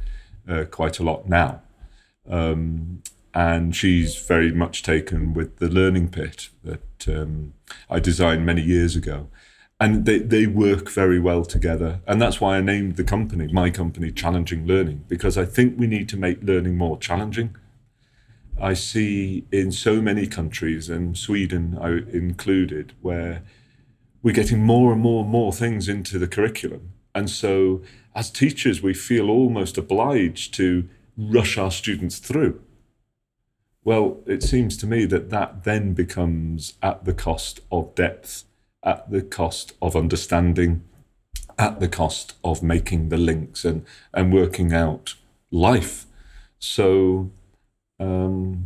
uh, 0.48 0.66
quite 0.66 1.00
a 1.00 1.04
lot 1.04 1.30
now. 1.30 1.62
Um, 2.28 3.02
and 3.34 3.76
she's 3.76 4.16
very 4.16 4.52
much 4.52 4.82
taken 4.82 5.34
with 5.34 5.58
the 5.58 5.70
learning 5.70 6.10
pit 6.10 6.50
that 6.64 7.08
um, 7.08 7.54
i 7.90 8.00
designed 8.00 8.46
many 8.46 8.62
years 8.62 8.96
ago. 8.96 9.28
And 9.82 10.06
they, 10.06 10.20
they 10.20 10.46
work 10.46 10.90
very 10.90 11.20
well 11.20 11.46
together 11.46 12.02
and 12.06 12.22
that's 12.22 12.42
why 12.42 12.58
i 12.58 12.62
named 12.62 12.98
the 12.98 13.04
company 13.04 13.48
my 13.54 13.70
company 13.70 14.12
challenging 14.12 14.66
learning 14.68 15.06
because 15.08 15.38
i 15.38 15.46
think 15.46 15.80
we 15.80 15.88
need 15.88 16.10
to 16.10 16.18
make 16.18 16.44
learning 16.44 16.78
more 16.78 16.98
challenging 16.98 17.56
i 18.62 18.74
see 18.74 19.46
in 19.52 19.72
so 19.72 20.02
many 20.02 20.28
countries 20.28 20.90
and 20.90 21.18
sweden 21.18 21.78
included 22.12 22.94
where 23.02 23.44
we're 24.22 24.34
getting 24.34 24.64
more 24.64 24.92
and 24.92 25.02
more 25.02 25.22
and 25.24 25.32
more 25.32 25.54
things 25.54 25.88
into 25.88 26.20
the 26.20 26.28
curriculum 26.28 26.94
and 27.16 27.30
so 27.30 27.82
as 28.16 28.30
teachers 28.30 28.82
we 28.82 28.94
feel 28.94 29.30
almost 29.30 29.78
obliged 29.78 30.54
to 30.54 30.88
rush 31.18 31.58
our 31.58 31.72
students 31.72 32.20
through 32.20 32.62
well 33.84 34.20
it 34.26 34.44
seems 34.44 34.78
to 34.78 34.88
me 34.88 35.06
that 35.06 35.30
that 35.30 35.64
then 35.64 35.94
becomes 35.94 36.74
at 36.82 37.06
the 37.06 37.14
cost 37.14 37.62
of 37.72 37.94
depth 37.96 38.44
at 38.84 39.10
the 39.12 39.22
cost 39.22 39.74
of 39.82 39.96
understanding, 39.96 40.84
at 41.58 41.80
the 41.80 41.88
cost 41.88 42.36
of 42.44 42.64
making 42.64 43.10
the 43.10 43.18
links 43.18 43.66
and, 43.66 43.86
and 44.14 44.34
working 44.34 44.74
out 44.74 45.16
life. 45.52 46.06
So, 46.60 47.32
um, 48.00 48.66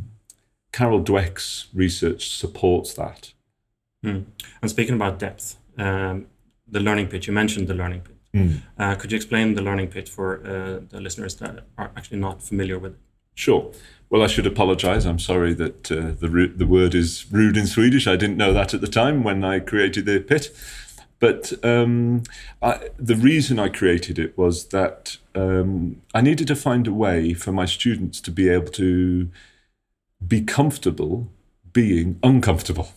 Carol 0.72 1.04
Dweck's 1.04 1.68
research 1.74 2.30
supports 2.30 2.94
that. 2.94 3.34
Mm. 4.04 4.26
And 4.62 4.72
speaking 4.72 4.96
about 4.96 5.20
depth, 5.20 5.58
um, 5.78 6.28
the 6.68 6.80
learning 6.80 7.08
pit, 7.08 7.28
you 7.28 7.34
mentioned 7.34 7.68
the 7.68 7.74
learning 7.74 8.02
pit. 8.02 8.18
Mm. 8.34 8.62
Uh, 8.78 8.96
could 8.96 9.12
you 9.12 9.16
explain 9.16 9.54
the 9.54 9.62
learning 9.62 9.90
pit 9.90 10.10
for 10.10 10.40
uh, 10.46 10.80
the 10.90 11.00
listeners 11.00 11.36
that 11.36 11.66
are 11.78 11.92
actually 11.96 12.20
not 12.20 12.42
familiar 12.42 12.80
with 12.80 12.94
it? 12.94 13.00
Sure. 13.36 13.72
Well, 14.10 14.22
I 14.22 14.28
should 14.28 14.46
apologize. 14.46 15.06
I'm 15.06 15.20
sorry 15.20 15.54
that 15.56 15.92
uh, 15.92 16.14
the, 16.20 16.52
the 16.56 16.68
word 16.68 16.94
is 16.94 17.26
rude 17.32 17.58
in 17.58 17.66
Swedish. 17.66 18.08
I 18.08 18.16
didn't 18.16 18.38
know 18.38 18.54
that 18.54 18.74
at 18.74 18.82
the 18.82 18.88
time 18.88 19.24
when 19.24 19.44
I 19.44 19.60
created 19.60 20.06
the 20.06 20.20
pit. 20.20 20.56
But 21.20 21.54
um, 21.64 22.24
I, 22.62 22.90
the 22.98 23.16
reason 23.16 23.58
I 23.58 23.70
created 23.70 24.20
it 24.20 24.38
was 24.38 24.68
that 24.68 25.18
um, 25.36 26.02
I 26.14 26.22
needed 26.22 26.48
to 26.48 26.56
find 26.56 26.88
a 26.88 26.94
way 26.94 27.34
for 27.34 27.52
my 27.52 27.66
students 27.66 28.22
to 28.22 28.32
be 28.32 28.50
able 28.50 28.72
to 28.74 29.30
be 30.26 30.42
comfortable 30.42 31.28
being 31.72 32.20
uncomfortable. 32.24 32.90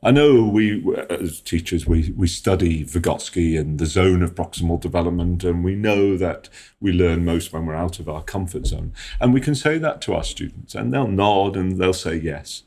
I 0.00 0.12
know 0.12 0.44
we, 0.44 0.94
as 1.10 1.40
teachers, 1.40 1.84
we, 1.86 2.12
we 2.16 2.28
study 2.28 2.84
Vygotsky 2.84 3.58
and 3.58 3.80
the 3.80 3.86
zone 3.86 4.22
of 4.22 4.36
proximal 4.36 4.80
development, 4.80 5.42
and 5.42 5.64
we 5.64 5.74
know 5.74 6.16
that 6.16 6.48
we 6.80 6.92
learn 6.92 7.24
most 7.24 7.52
when 7.52 7.66
we're 7.66 7.74
out 7.74 7.98
of 7.98 8.08
our 8.08 8.22
comfort 8.22 8.66
zone. 8.66 8.92
And 9.20 9.34
we 9.34 9.40
can 9.40 9.56
say 9.56 9.76
that 9.78 10.00
to 10.02 10.14
our 10.14 10.22
students, 10.22 10.76
and 10.76 10.94
they'll 10.94 11.08
nod 11.08 11.56
and 11.56 11.78
they'll 11.78 11.92
say 11.92 12.14
yes. 12.14 12.62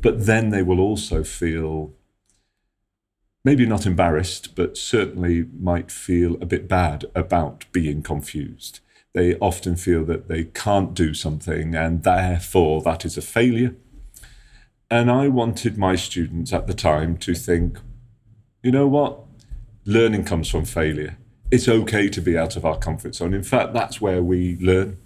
But 0.00 0.26
then 0.26 0.50
they 0.50 0.62
will 0.62 0.78
also 0.78 1.24
feel 1.24 1.92
maybe 3.48 3.66
not 3.66 3.86
embarrassed, 3.86 4.54
but 4.54 4.76
certainly 4.76 5.46
might 5.58 5.90
feel 5.90 6.34
a 6.34 6.46
bit 6.46 6.68
bad 6.68 7.04
about 7.14 7.64
being 7.72 8.02
confused. 8.02 8.80
They 9.14 9.36
often 9.36 9.76
feel 9.76 10.04
that 10.04 10.28
they 10.28 10.44
can't 10.44 10.92
do 10.94 11.14
something, 11.14 11.74
and 11.74 12.02
therefore 12.02 12.82
that 12.82 13.04
is 13.04 13.16
a 13.16 13.22
failure 13.22 13.74
and 14.90 15.10
I 15.10 15.28
wanted 15.28 15.76
my 15.76 15.96
students 15.96 16.52
at 16.52 16.66
the 16.66 16.74
time 16.74 17.18
to 17.18 17.34
think, 17.34 17.78
you 18.62 18.72
know 18.72 18.86
what? 18.86 19.20
Learning 19.84 20.24
comes 20.24 20.48
from 20.48 20.64
failure. 20.64 21.18
It's 21.50 21.68
okay 21.68 22.08
to 22.08 22.20
be 22.20 22.38
out 22.38 22.56
of 22.56 22.64
our 22.64 22.78
comfort 22.78 23.14
zone. 23.14 23.34
In 23.34 23.42
fact, 23.42 23.74
that's 23.74 24.00
where 24.00 24.22
we 24.22 24.56
learn 24.60 24.96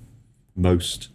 most. 0.55 1.09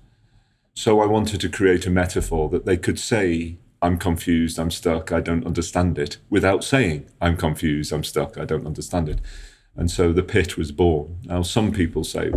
So 0.74 1.00
I 1.00 1.06
wanted 1.06 1.42
to 1.42 1.50
create 1.50 1.86
a 1.86 1.90
metaphor 1.90 2.50
that 2.50 2.66
they 2.66 2.78
could 2.78 3.00
say, 3.00 3.58
I'm 3.82 3.98
confused, 3.98 4.58
I'm 4.60 4.72
stuck, 4.72 5.12
I 5.12 5.20
don't 5.20 5.46
understand 5.46 6.00
it, 6.00 6.18
without 6.30 6.64
saying, 6.64 7.10
I'm 7.22 7.38
confused, 7.38 7.94
I'm 7.94 8.04
stuck, 8.04 8.38
I 8.38 8.46
don't 8.46 8.66
understand 8.66 9.08
it. 9.10 9.20
And 9.76 9.92
so 9.92 10.12
the 10.12 10.24
pit 10.24 10.58
was 10.58 10.72
born. 10.72 11.18
Now, 11.26 11.44
some 11.44 11.72
people 11.72 12.04
say, 12.04 12.32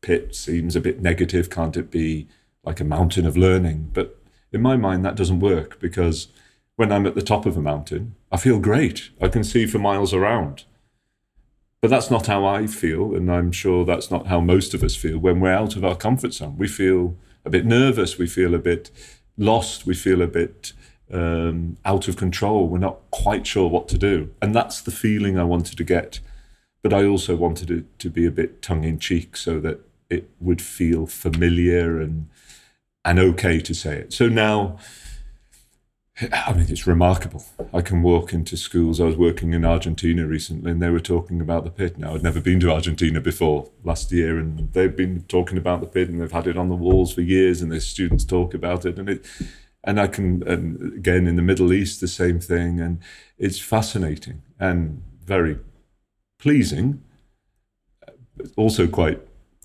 pit 0.00 0.34
seems 0.34 0.76
a 0.76 0.80
bit 0.80 1.02
negative, 1.02 1.50
can't 1.50 1.76
it 1.76 1.90
be 1.90 2.28
like 2.62 2.80
a 2.80 2.84
mountain 2.84 3.26
of 3.26 3.36
learning? 3.36 3.90
But 3.92 4.22
in 4.52 4.62
my 4.62 4.76
mind, 4.76 5.04
that 5.04 5.16
doesn't 5.16 5.40
work 5.40 5.80
because 5.80 6.28
when 6.76 6.92
I'm 6.92 7.06
at 7.06 7.16
the 7.16 7.22
top 7.22 7.44
of 7.44 7.56
a 7.56 7.62
mountain, 7.62 8.14
I 8.30 8.36
feel 8.36 8.60
great. 8.60 9.10
I 9.20 9.26
can 9.26 9.42
see 9.42 9.66
for 9.66 9.80
miles 9.80 10.14
around. 10.14 10.64
But 11.80 11.90
that's 11.90 12.10
not 12.10 12.26
how 12.26 12.44
I 12.44 12.66
feel, 12.66 13.14
and 13.14 13.30
I'm 13.30 13.52
sure 13.52 13.84
that's 13.84 14.10
not 14.10 14.26
how 14.26 14.40
most 14.40 14.74
of 14.74 14.82
us 14.82 14.96
feel 14.96 15.18
when 15.18 15.40
we're 15.40 15.52
out 15.52 15.76
of 15.76 15.84
our 15.84 15.96
comfort 15.96 16.34
zone. 16.34 16.56
We 16.56 16.68
feel 16.68 17.16
a 17.44 17.50
bit 17.50 17.66
nervous, 17.66 18.18
we 18.18 18.26
feel 18.26 18.54
a 18.54 18.58
bit 18.58 18.90
lost, 19.38 19.86
we 19.86 19.94
feel 19.94 20.20
a 20.20 20.26
bit 20.26 20.72
um, 21.10 21.78
out 21.84 22.08
of 22.08 22.16
control. 22.16 22.68
We're 22.68 22.78
not 22.78 22.98
quite 23.10 23.46
sure 23.46 23.68
what 23.68 23.88
to 23.88 23.98
do. 23.98 24.34
And 24.42 24.54
that's 24.54 24.82
the 24.82 24.90
feeling 24.90 25.38
I 25.38 25.44
wanted 25.44 25.78
to 25.78 25.84
get. 25.84 26.20
But 26.82 26.92
I 26.92 27.06
also 27.06 27.34
wanted 27.34 27.70
it 27.70 27.98
to 28.00 28.10
be 28.10 28.26
a 28.26 28.30
bit 28.30 28.60
tongue 28.60 28.84
in 28.84 28.98
cheek 28.98 29.36
so 29.36 29.58
that 29.60 29.80
it 30.10 30.28
would 30.40 30.62
feel 30.62 31.06
familiar 31.06 32.00
and 32.00 32.28
and 33.04 33.18
okay 33.18 33.58
to 33.60 33.74
say 33.74 33.96
it. 33.96 34.12
So 34.12 34.28
now, 34.28 34.78
I 36.20 36.52
mean, 36.52 36.66
it's 36.68 36.86
remarkable. 36.86 37.44
I 37.72 37.80
can 37.80 38.02
walk 38.02 38.32
into 38.32 38.56
schools. 38.56 39.00
I 39.00 39.04
was 39.04 39.16
working 39.16 39.52
in 39.52 39.64
Argentina 39.64 40.26
recently, 40.26 40.72
and 40.72 40.82
they 40.82 40.90
were 40.90 40.98
talking 40.98 41.40
about 41.40 41.64
the 41.64 41.70
pit. 41.70 41.96
Now, 41.96 42.14
I'd 42.14 42.24
never 42.24 42.40
been 42.40 42.58
to 42.60 42.72
Argentina 42.72 43.20
before 43.20 43.70
last 43.84 44.10
year, 44.10 44.38
and 44.38 44.72
they've 44.72 44.96
been 44.96 45.22
talking 45.28 45.58
about 45.58 45.80
the 45.80 45.86
pit, 45.86 46.08
and 46.08 46.20
they've 46.20 46.32
had 46.32 46.48
it 46.48 46.56
on 46.56 46.68
the 46.68 46.74
walls 46.74 47.14
for 47.14 47.20
years, 47.20 47.62
and 47.62 47.70
their 47.70 47.80
students 47.80 48.24
talk 48.24 48.52
about 48.52 48.84
it, 48.84 48.98
and 48.98 49.08
it. 49.08 49.26
And 49.84 50.00
I 50.00 50.08
can, 50.08 50.42
and 50.42 50.94
again, 50.94 51.28
in 51.28 51.36
the 51.36 51.42
Middle 51.42 51.72
East, 51.72 52.00
the 52.00 52.08
same 52.08 52.40
thing, 52.40 52.80
and 52.80 52.98
it's 53.38 53.60
fascinating 53.60 54.42
and 54.58 55.02
very 55.24 55.58
pleasing, 56.40 57.02
also 58.56 58.88
quite 58.88 59.20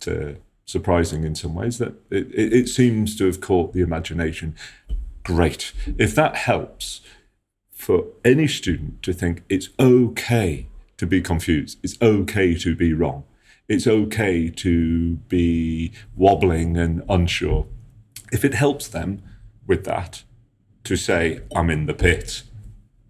uh, 0.08 0.34
surprising 0.66 1.24
in 1.24 1.34
some 1.34 1.56
ways 1.56 1.80
that 1.80 1.94
it, 2.12 2.28
it, 2.34 2.54
it 2.54 2.70
seems 2.70 3.18
to 3.18 3.26
have 3.26 3.42
caught 3.42 3.74
the 3.74 3.82
imagination. 3.82 4.56
Great. 5.24 5.74
If 5.98 6.16
that 6.16 6.36
helps 6.36 7.02
for 7.72 8.06
any 8.24 8.48
student 8.48 9.02
to 9.04 9.14
think 9.14 9.44
it's 9.50 9.70
okay 9.80 10.68
to 10.98 11.06
be 11.06 11.22
confused, 11.22 11.80
it's 11.84 12.02
okay 12.02 12.56
to 12.56 12.76
be 12.76 12.94
wrong, 12.94 13.24
it's 13.68 13.88
okay 13.88 14.50
to 14.50 15.16
be 15.28 15.92
wobbling 16.16 16.78
and 16.78 17.04
unsure. 17.10 17.68
If 18.32 18.44
it 18.46 18.54
helps 18.54 18.88
them 18.88 19.22
with 19.66 19.86
that 19.86 20.24
to 20.84 20.96
say, 20.96 21.42
I'm 21.56 21.70
in 21.70 21.86
the 21.86 21.94
pit, 21.94 22.44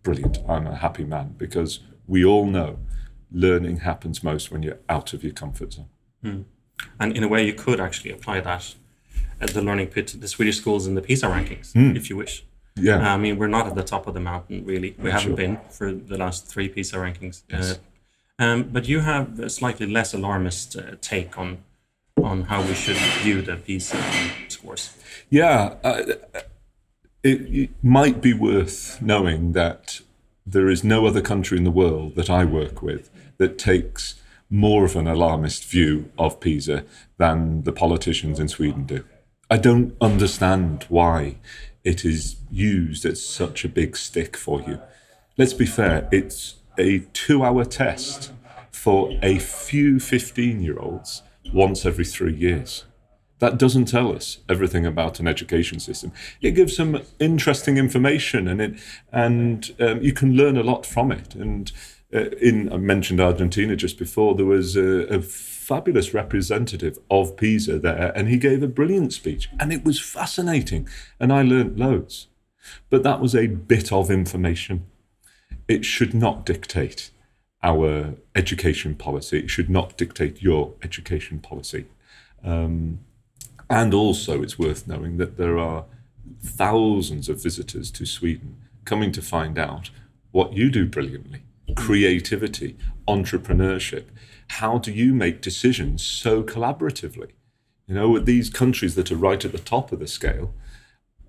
brilliant, 0.03 0.37
I'm 0.47 0.67
a 0.67 0.75
happy 0.75 1.03
man, 1.03 1.35
because 1.37 1.79
we 2.07 2.23
all 2.23 2.45
know 2.45 2.79
learning 3.31 3.77
happens 3.77 4.23
most 4.23 4.51
when 4.51 4.61
you're 4.61 4.79
out 4.87 5.13
of 5.13 5.23
your 5.23 5.33
comfort 5.33 5.73
zone. 5.73 5.89
Mm. 6.23 6.45
And 6.99 7.17
in 7.17 7.23
a 7.23 7.27
way, 7.27 7.45
you 7.45 7.53
could 7.53 7.79
actually 7.79 8.11
apply 8.11 8.41
that 8.41 8.75
at 9.43 9.53
the 9.53 9.61
learning 9.61 9.87
pit 9.87 10.15
the 10.19 10.27
Swedish 10.27 10.57
schools 10.57 10.87
in 10.87 10.95
the 10.95 11.01
PISA 11.01 11.27
rankings, 11.27 11.73
mm. 11.73 11.95
if 11.95 12.09
you 12.09 12.15
wish. 12.15 12.45
Yeah. 12.75 12.97
Uh, 12.97 13.15
I 13.15 13.17
mean, 13.17 13.37
we're 13.37 13.47
not 13.47 13.67
at 13.67 13.75
the 13.75 13.83
top 13.83 14.07
of 14.07 14.13
the 14.13 14.19
mountain, 14.19 14.65
really. 14.65 14.95
We 14.97 15.11
haven't 15.11 15.29
sure. 15.29 15.37
been 15.37 15.59
for 15.69 15.91
the 15.91 16.17
last 16.17 16.47
three 16.47 16.69
PISA 16.69 16.97
rankings. 16.97 17.43
Yes. 17.49 17.79
Uh, 18.39 18.43
um, 18.43 18.63
but 18.63 18.87
you 18.87 19.01
have 19.01 19.39
a 19.39 19.49
slightly 19.49 19.85
less 19.85 20.13
alarmist 20.13 20.75
uh, 20.75 20.95
take 21.01 21.37
on 21.37 21.59
on 22.21 22.43
how 22.43 22.61
we 22.61 22.73
should 22.73 22.97
view 23.21 23.41
the 23.41 23.55
PISA 23.57 24.01
scores. 24.47 24.95
Yeah. 25.29 25.75
Uh, 25.83 26.03
it, 27.23 27.41
it 27.61 27.69
might 27.81 28.21
be 28.21 28.33
worth 28.33 29.01
knowing 29.01 29.53
that 29.53 30.01
there 30.45 30.69
is 30.69 30.83
no 30.83 31.05
other 31.05 31.21
country 31.21 31.57
in 31.57 31.63
the 31.63 31.71
world 31.71 32.15
that 32.15 32.29
I 32.29 32.43
work 32.45 32.81
with 32.81 33.09
that 33.37 33.57
takes 33.57 34.15
more 34.49 34.85
of 34.85 34.95
an 34.95 35.07
alarmist 35.07 35.65
view 35.65 36.11
of 36.17 36.39
PISA 36.39 36.85
than 37.17 37.63
the 37.63 37.71
politicians 37.71 38.39
in 38.39 38.47
Sweden 38.47 38.85
do. 38.85 39.03
I 39.53 39.57
don't 39.57 39.95
understand 40.01 40.87
why 40.89 41.35
it 41.83 42.03
is 42.03 42.37
used 42.49 43.05
as 43.05 43.23
such 43.23 43.63
a 43.63 43.69
big 43.69 43.95
stick 43.95 44.35
for 44.35 44.59
you. 44.63 44.81
Let's 45.37 45.53
be 45.53 45.67
fair, 45.67 46.09
it's 46.11 46.55
a 46.79 47.05
two 47.13 47.43
hour 47.45 47.63
test 47.63 48.31
for 48.71 49.15
a 49.21 49.37
few 49.37 49.99
15 49.99 50.63
year 50.63 50.79
olds 50.79 51.21
once 51.53 51.85
every 51.85 52.03
three 52.03 52.33
years. 52.33 52.85
That 53.37 53.59
doesn't 53.59 53.85
tell 53.85 54.11
us 54.11 54.39
everything 54.49 54.87
about 54.87 55.19
an 55.19 55.27
education 55.27 55.79
system. 55.79 56.13
It 56.41 56.55
gives 56.55 56.75
some 56.75 57.03
interesting 57.19 57.77
information, 57.77 58.47
and 58.47 58.59
it 58.59 58.79
and 59.11 59.71
um, 59.79 60.01
you 60.01 60.13
can 60.13 60.33
learn 60.33 60.57
a 60.57 60.63
lot 60.63 60.83
from 60.83 61.11
it. 61.11 61.35
And 61.35 61.71
uh, 62.11 62.29
in 62.41 62.73
I 62.73 62.77
mentioned 62.77 63.21
Argentina 63.21 63.75
just 63.75 63.99
before, 63.99 64.33
there 64.33 64.47
was 64.47 64.75
a, 64.75 65.13
a 65.13 65.21
fabulous 65.63 66.13
representative 66.13 66.99
of 67.09 67.37
PISA 67.37 67.79
there, 67.79 68.11
and 68.15 68.27
he 68.27 68.37
gave 68.37 68.61
a 68.61 68.67
brilliant 68.67 69.13
speech, 69.13 69.49
and 69.59 69.71
it 69.71 69.83
was 69.85 69.99
fascinating, 69.99 70.87
and 71.19 71.31
I 71.31 71.41
learned 71.41 71.79
loads. 71.79 72.27
But 72.89 73.03
that 73.03 73.19
was 73.19 73.35
a 73.35 73.47
bit 73.47 73.91
of 73.91 74.11
information. 74.11 74.85
It 75.67 75.85
should 75.85 76.13
not 76.13 76.45
dictate 76.45 77.11
our 77.61 78.15
education 78.35 78.95
policy. 78.95 79.39
It 79.39 79.49
should 79.49 79.69
not 79.69 79.97
dictate 79.97 80.41
your 80.41 80.73
education 80.83 81.39
policy. 81.39 81.85
Um, 82.43 82.99
and 83.69 83.93
also, 83.93 84.43
it's 84.43 84.59
worth 84.59 84.87
knowing 84.87 85.17
that 85.17 85.37
there 85.37 85.57
are 85.57 85.85
thousands 86.41 87.29
of 87.29 87.41
visitors 87.41 87.89
to 87.91 88.05
Sweden 88.05 88.57
coming 88.85 89.11
to 89.13 89.21
find 89.21 89.57
out 89.57 89.89
what 90.31 90.53
you 90.53 90.69
do 90.69 90.85
brilliantly 90.85 91.43
creativity, 91.75 92.77
entrepreneurship. 93.07 94.05
How 94.49 94.77
do 94.77 94.91
you 94.91 95.13
make 95.13 95.41
decisions 95.41 96.03
so 96.03 96.43
collaboratively? 96.43 97.31
You 97.87 97.95
know, 97.95 98.09
with 98.09 98.25
these 98.25 98.49
countries 98.49 98.95
that 98.95 99.11
are 99.11 99.15
right 99.17 99.43
at 99.43 99.51
the 99.51 99.59
top 99.59 99.91
of 99.91 99.99
the 99.99 100.07
scale, 100.07 100.53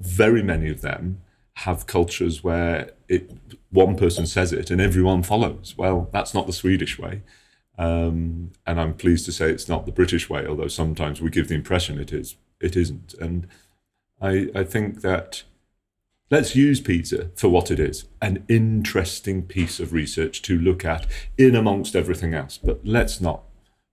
very 0.00 0.42
many 0.42 0.68
of 0.70 0.82
them 0.82 1.20
have 1.58 1.86
cultures 1.86 2.42
where 2.42 2.90
it, 3.08 3.30
one 3.70 3.96
person 3.96 4.26
says 4.26 4.52
it 4.52 4.70
and 4.70 4.80
everyone 4.80 5.22
follows. 5.22 5.74
Well, 5.76 6.08
that's 6.12 6.34
not 6.34 6.46
the 6.46 6.52
Swedish 6.52 6.98
way. 6.98 7.22
Um, 7.78 8.52
and 8.66 8.80
I'm 8.80 8.94
pleased 8.94 9.24
to 9.26 9.32
say 9.32 9.50
it's 9.50 9.68
not 9.68 9.86
the 9.86 9.92
British 9.92 10.28
way, 10.30 10.46
although 10.46 10.68
sometimes 10.68 11.20
we 11.20 11.30
give 11.30 11.48
the 11.48 11.54
impression 11.54 11.98
it 11.98 12.12
is. 12.12 12.36
It 12.60 12.76
isn't. 12.76 13.14
And 13.14 13.48
I, 14.20 14.48
I 14.54 14.64
think 14.64 15.00
that 15.02 15.42
let's 16.34 16.56
use 16.56 16.80
PISA 16.80 17.30
for 17.36 17.48
what 17.48 17.70
it 17.70 17.78
is 17.78 18.06
an 18.20 18.44
interesting 18.48 19.44
piece 19.44 19.78
of 19.78 19.92
research 19.92 20.42
to 20.42 20.58
look 20.58 20.84
at 20.84 21.06
in 21.38 21.54
amongst 21.54 21.94
everything 21.94 22.34
else. 22.34 22.58
But 22.58 22.80
let's 22.84 23.20
not 23.20 23.42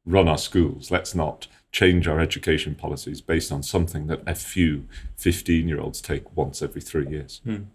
run 0.07 0.27
our 0.27 0.39
schools. 0.39 0.89
Let's 0.89 1.13
not 1.13 1.47
change 1.71 2.07
our 2.07 2.19
education 2.19 2.73
policies 2.73 3.21
based 3.21 3.51
on 3.51 3.61
something 3.61 4.07
that 4.07 4.23
a 4.25 4.33
few 4.33 4.87
15 5.17 5.67
year 5.67 5.79
olds 5.79 6.01
take 6.01 6.35
once 6.35 6.63
every 6.63 6.81
three 6.81 7.07
years. 7.07 7.41
Hmm. 7.43 7.65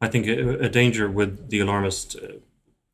I 0.00 0.08
think 0.08 0.26
a, 0.26 0.58
a, 0.58 0.68
danger 0.68 1.08
with 1.08 1.48
the 1.48 1.60
alarmist 1.60 2.16
uh, 2.16 2.38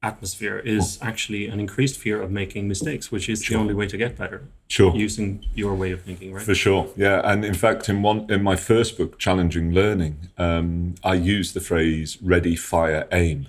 atmosphere 0.05 0.59
is 0.59 0.99
actually 1.01 1.49
an 1.49 1.59
increased 1.59 1.99
fear 1.99 2.21
of 2.21 2.31
making 2.31 2.69
mistakes, 2.69 3.11
which 3.11 3.29
is 3.29 3.43
sure. 3.43 3.57
the 3.57 3.61
only 3.61 3.75
way 3.75 3.87
to 3.89 3.97
get 3.97 4.17
better. 4.17 4.43
Sure. 4.69 4.95
Using 4.95 5.45
your 5.55 5.75
way 5.75 5.91
of 5.93 6.03
thinking, 6.03 6.33
right? 6.35 6.45
For 6.45 6.55
sure. 6.55 6.89
Yeah. 6.95 7.23
And 7.25 7.45
in 7.45 7.55
fact, 7.55 7.89
in 7.89 8.03
one 8.03 8.31
in 8.31 8.43
my 8.43 8.57
first 8.57 8.99
book, 8.99 9.19
Challenging 9.19 9.73
Learning, 9.73 10.29
um, 10.37 10.95
I 11.03 11.15
use 11.15 11.55
the 11.55 11.61
phrase 11.61 12.19
ready, 12.23 12.55
fire, 12.55 13.09
aim. 13.11 13.49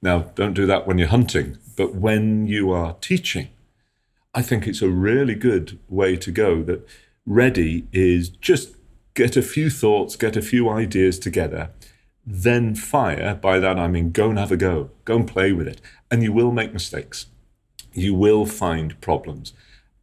Now, 0.00 0.18
don't 0.36 0.54
do 0.54 0.66
that 0.66 0.86
when 0.86 0.98
you're 0.98 1.08
hunting, 1.08 1.58
but 1.76 1.94
when 1.94 2.46
you 2.46 2.70
are 2.70 2.96
teaching, 3.00 3.48
I 4.32 4.42
think 4.42 4.66
it's 4.68 4.82
a 4.82 4.88
really 4.88 5.34
good 5.34 5.78
way 5.88 6.16
to 6.16 6.30
go. 6.30 6.62
That 6.62 6.86
ready 7.26 7.88
is 7.92 8.28
just 8.28 8.76
get 9.14 9.36
a 9.36 9.42
few 9.42 9.68
thoughts, 9.68 10.14
get 10.14 10.36
a 10.36 10.42
few 10.42 10.70
ideas 10.70 11.18
together 11.18 11.70
then 12.30 12.74
fire, 12.74 13.34
by 13.34 13.58
that 13.58 13.78
I 13.78 13.88
mean 13.88 14.10
go 14.10 14.28
and 14.28 14.38
have 14.38 14.52
a 14.52 14.56
go, 14.56 14.90
go 15.06 15.16
and 15.16 15.26
play 15.26 15.50
with 15.52 15.66
it. 15.66 15.80
And 16.10 16.22
you 16.22 16.32
will 16.32 16.52
make 16.52 16.74
mistakes. 16.74 17.26
You 17.94 18.14
will 18.14 18.44
find 18.44 19.00
problems. 19.00 19.54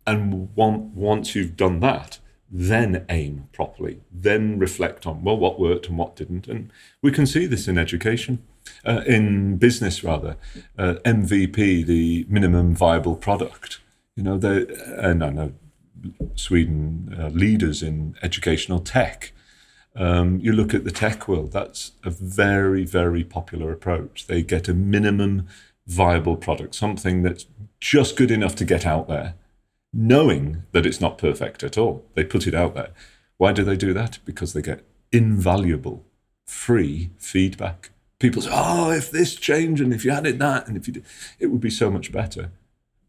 And 0.08 0.50
once 0.56 1.36
you've 1.36 1.56
done 1.56 1.80
that, 1.82 2.20
then 2.50 3.06
aim 3.10 3.48
properly, 3.54 4.02
then 4.12 4.58
reflect 4.58 5.06
on, 5.06 5.24
well, 5.24 5.38
what 5.38 5.60
worked 5.60 5.88
and 5.88 5.98
what 5.98 6.16
didn't. 6.16 6.48
And 6.48 6.72
we 7.02 7.12
can 7.12 7.26
see 7.28 7.46
this 7.46 7.68
in 7.68 7.78
education, 7.78 8.44
uh, 8.86 9.02
in 9.06 9.58
business 9.58 10.04
rather. 10.04 10.38
Uh, 10.78 10.96
MVP, 11.06 11.86
the 11.86 12.26
minimum 12.28 12.76
viable 12.76 13.16
product. 13.16 13.80
You 14.16 14.24
know, 14.24 14.68
and 14.98 15.24
I 15.24 15.30
know 15.30 15.54
Sweden 16.36 17.16
uh, 17.20 17.28
leaders 17.30 17.84
in 17.84 18.16
educational 18.22 18.80
tech 18.80 19.32
um, 19.96 20.40
you 20.40 20.52
look 20.52 20.74
at 20.74 20.84
the 20.84 20.92
tech 20.92 21.28
world, 21.28 21.52
that's 21.52 21.92
a 22.04 22.10
very, 22.10 22.84
very 22.84 23.24
popular 23.24 23.72
approach. 23.72 24.28
They 24.28 24.42
get 24.42 24.68
a 24.68 24.74
minimum 24.74 25.48
viable 25.88 26.36
product, 26.36 26.76
something 26.76 27.22
that's 27.24 27.46
just 27.80 28.16
good 28.16 28.32
enough 28.32 28.56
to 28.56 28.66
get 28.66 28.86
out 28.86 29.08
there, 29.08 29.36
knowing 29.94 30.64
that 30.72 30.86
it's 30.86 31.00
not 31.00 31.18
perfect 31.18 31.64
at 31.64 31.78
all. 31.78 32.06
They 32.14 32.24
put 32.24 32.48
it 32.48 32.54
out 32.54 32.76
there. 32.76 32.90
Why 33.38 33.54
do 33.54 33.64
they 33.64 33.78
do 33.78 33.94
that? 33.94 34.20
Because 34.26 34.54
they 34.54 34.62
get 34.62 34.84
invaluable 35.12 36.06
free 36.46 37.12
feedback. 37.18 37.92
People 38.20 38.42
say, 38.42 38.50
oh, 38.52 38.92
if 38.92 39.12
this 39.12 39.36
changed 39.36 39.82
and 39.82 39.94
if 39.94 40.04
you 40.04 40.12
added 40.12 40.40
that 40.40 40.68
and 40.68 40.78
if 40.78 40.88
you 40.88 40.94
did, 40.94 41.06
it 41.40 41.48
would 41.48 41.62
be 41.62 41.70
so 41.70 41.90
much 41.90 42.12
better. 42.12 42.52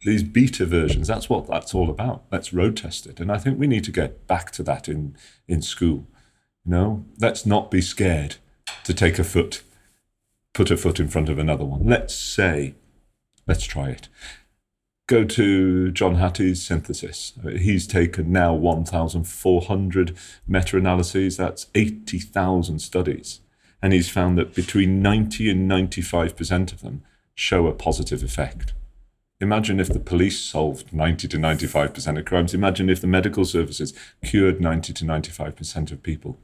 These 0.05 0.23
beta 0.23 0.67
versions, 0.67 1.09
that's 1.09 1.29
what 1.29 1.49
that's 1.49 1.75
all 1.75 1.91
about. 1.91 2.25
Let's 2.31 2.53
road 2.53 2.77
test 2.77 3.07
it. 3.07 3.19
And 3.19 3.33
I 3.33 3.39
think 3.39 3.59
we 3.59 3.67
need 3.67 3.85
to 3.85 3.93
get 3.93 4.27
back 4.27 4.51
to 4.53 4.63
that 4.65 4.89
in, 4.89 5.17
in 5.49 5.63
school 5.63 6.07
no, 6.67 7.05
let's 7.21 7.47
not 7.47 7.71
be 7.71 7.81
scared 7.81 8.37
to 8.85 8.93
take 8.93 9.19
a 9.19 9.25
foot, 9.25 9.63
put 10.53 10.71
a 10.71 10.77
foot 10.77 10.99
in 10.99 11.09
front 11.09 11.29
of 11.29 11.39
another 11.39 11.65
one. 11.65 11.87
Let's 11.87 12.15
say, 12.15 12.75
let's 13.47 13.65
try 13.65 13.91
it. 13.91 14.09
Go 15.07 15.25
to 15.25 15.93
John 15.93 16.17
Hattie's 16.17 16.67
synthesis. 16.67 17.35
He's 17.57 17.87
taken 17.87 18.33
now 18.33 18.53
1,400 18.55 20.17
meta 20.49 20.77
analyses, 20.77 21.37
that's 21.37 21.69
80,000 21.77 22.81
studies. 22.81 23.41
And 23.81 23.93
he's 23.93 24.11
found 24.11 24.37
that 24.39 24.55
between 24.55 25.01
90 25.01 25.49
and 25.49 25.71
95% 25.71 26.73
of 26.73 26.81
them 26.81 27.03
show 27.37 27.69
a 27.69 27.73
positive 27.73 28.25
effect. 28.25 28.73
Imagine 29.41 29.79
if 29.79 29.93
the 29.93 30.01
police 30.01 30.41
solved 30.41 30.93
90 30.93 31.29
to 31.29 31.37
95% 31.37 32.19
of 32.19 32.25
crimes. 32.25 32.55
Imagine 32.55 32.89
if 32.89 33.01
the 33.01 33.07
medical 33.07 33.45
services 33.45 33.93
cured 34.25 34.61
90 34.61 34.95
to 34.95 35.05
95% 35.05 35.93
of 35.93 36.03
people 36.03 36.41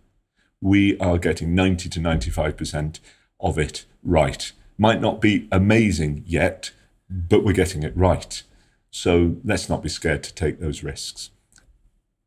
we 0.62 0.96
are 0.98 1.18
getting 1.18 1.55
90 1.55 1.88
to 1.90 2.01
95% 2.01 3.01
of 3.40 3.59
it 3.59 3.85
right. 4.03 4.53
Might 4.79 5.01
not 5.01 5.20
be 5.20 5.48
amazing 5.51 6.22
yet, 6.25 6.70
but 7.11 7.44
we're 7.44 7.53
getting 7.53 7.83
it 7.83 7.94
right. 7.96 8.42
So 8.90 9.37
let's 9.44 9.68
not 9.68 9.83
be 9.83 9.88
scared 9.88 10.22
to 10.22 10.35
take 10.35 10.61
those 10.61 10.83
risks. 10.83 11.31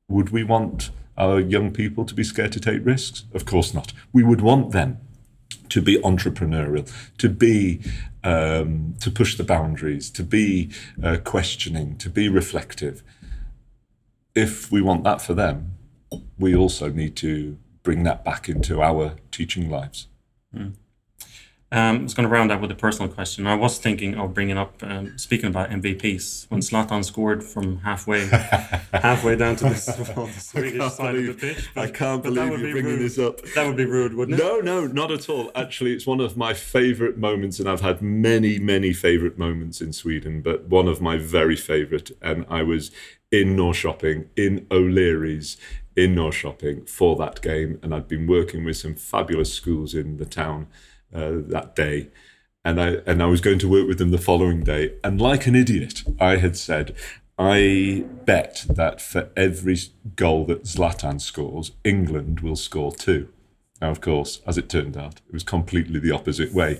Would 0.09 0.29
we 0.29 0.43
want 0.43 0.91
our 1.17 1.39
young 1.39 1.71
people 1.71 2.03
to 2.05 2.13
be 2.13 2.23
scared 2.23 2.51
to 2.51 2.59
take 2.59 2.85
risks? 2.85 3.23
Of 3.33 3.45
course 3.45 3.73
not. 3.73 3.93
We 4.11 4.21
would 4.21 4.41
want 4.41 4.71
them 4.71 4.99
to 5.69 5.81
be 5.81 5.97
entrepreneurial, 5.99 6.91
to 7.17 7.29
be 7.29 7.81
um, 8.23 8.95
to 8.99 9.11
push 9.11 9.37
the 9.37 9.43
boundaries, 9.43 10.09
to 10.09 10.23
be 10.23 10.71
uh, 11.01 11.17
questioning, 11.23 11.95
to 11.97 12.09
be 12.09 12.27
reflective. 12.27 13.03
If 14.33 14.71
we 14.71 14.81
want 14.81 15.03
that 15.05 15.21
for 15.21 15.33
them, 15.33 15.75
we 16.37 16.55
also 16.55 16.89
need 16.89 17.15
to 17.17 17.57
bring 17.85 18.03
that 18.03 18.25
back 18.25 18.49
into 18.49 18.81
our 18.81 19.15
teaching 19.31 19.69
lives. 19.69 20.07
Mm. 20.53 20.73
Um, 21.71 21.99
I 21.99 22.03
was 22.03 22.13
going 22.13 22.27
to 22.27 22.33
round 22.33 22.51
up 22.51 22.61
with 22.61 22.71
a 22.71 22.75
personal 22.75 23.11
question. 23.11 23.47
I 23.47 23.55
was 23.55 23.79
thinking 23.79 24.15
of 24.15 24.33
bringing 24.33 24.57
up, 24.57 24.81
um, 24.81 25.17
speaking 25.17 25.47
about 25.47 25.71
MVPs, 25.71 26.49
when 26.49 26.61
Zlatan 26.61 27.03
scored 27.03 27.43
from 27.43 27.79
halfway 27.79 28.27
halfway 28.93 29.35
down 29.35 29.55
to 29.57 29.65
the, 29.65 30.13
well, 30.15 30.27
the 30.27 30.39
Swedish 30.39 30.93
side 30.93 31.13
believe, 31.13 31.29
of 31.29 31.41
the 31.41 31.53
pitch. 31.53 31.69
But, 31.73 31.81
I 31.81 31.91
can't 31.91 32.23
believe 32.23 32.59
you're 32.59 32.71
bringing 32.71 32.85
rude. 32.85 32.99
this 33.01 33.19
up. 33.19 33.41
That 33.55 33.67
would 33.67 33.75
be 33.75 33.85
rude, 33.85 34.13
wouldn't 34.13 34.39
it? 34.39 34.43
No, 34.43 34.59
no, 34.59 34.85
not 34.87 35.11
at 35.11 35.27
all. 35.27 35.51
Actually, 35.55 35.93
it's 35.93 36.05
one 36.05 36.21
of 36.21 36.37
my 36.37 36.53
favourite 36.53 37.17
moments, 37.17 37.59
and 37.59 37.67
I've 37.67 37.81
had 37.81 38.01
many, 38.01 38.57
many 38.59 38.93
favourite 38.93 39.37
moments 39.37 39.81
in 39.81 39.91
Sweden, 39.91 40.41
but 40.41 40.69
one 40.69 40.87
of 40.87 41.01
my 41.01 41.17
very 41.17 41.55
favourite. 41.55 42.11
And 42.21 42.45
I 42.47 42.61
was 42.61 42.91
in 43.31 43.57
Norrköping, 43.57 44.27
in 44.37 44.65
O'Leary's, 44.71 45.57
in 45.95 46.15
Norrköping 46.15 46.89
for 46.89 47.15
that 47.17 47.41
game, 47.41 47.79
and 47.81 47.93
I'd 47.93 48.07
been 48.07 48.27
working 48.27 48.65
with 48.65 48.77
some 48.77 48.95
fabulous 48.95 49.53
schools 49.53 49.93
in 49.93 50.17
the 50.17 50.25
town 50.25 50.67
uh, 51.13 51.33
that 51.47 51.75
day. 51.75 52.09
And 52.63 52.81
I 52.81 52.97
and 53.05 53.21
I 53.21 53.27
was 53.27 53.41
going 53.41 53.59
to 53.59 53.69
work 53.69 53.87
with 53.87 53.99
them 53.99 54.09
the 54.09 54.17
following 54.17 54.63
day. 54.63 54.93
And 55.03 55.21
like 55.21 55.45
an 55.45 55.55
idiot, 55.55 56.03
I 56.19 56.37
had 56.37 56.57
said, 56.57 56.95
I 57.37 58.05
bet 58.25 58.65
that 58.69 59.01
for 59.01 59.29
every 59.35 59.77
goal 60.15 60.45
that 60.45 60.63
Zlatan 60.63 61.21
scores, 61.21 61.71
England 61.83 62.39
will 62.39 62.55
score 62.55 62.91
two. 62.91 63.29
Now, 63.81 63.91
of 63.91 64.01
course, 64.01 64.41
as 64.47 64.57
it 64.57 64.69
turned 64.69 64.97
out, 64.97 65.21
it 65.27 65.33
was 65.33 65.43
completely 65.43 65.99
the 65.99 66.11
opposite 66.11 66.53
way. 66.53 66.79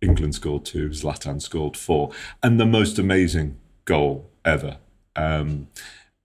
England 0.00 0.36
scored 0.36 0.64
two, 0.64 0.88
Zlatan 0.90 1.42
scored 1.42 1.76
four. 1.76 2.12
And 2.42 2.58
the 2.58 2.66
most 2.66 2.98
amazing 2.98 3.58
goal 3.84 4.30
ever. 4.44 4.78
Um, 5.16 5.68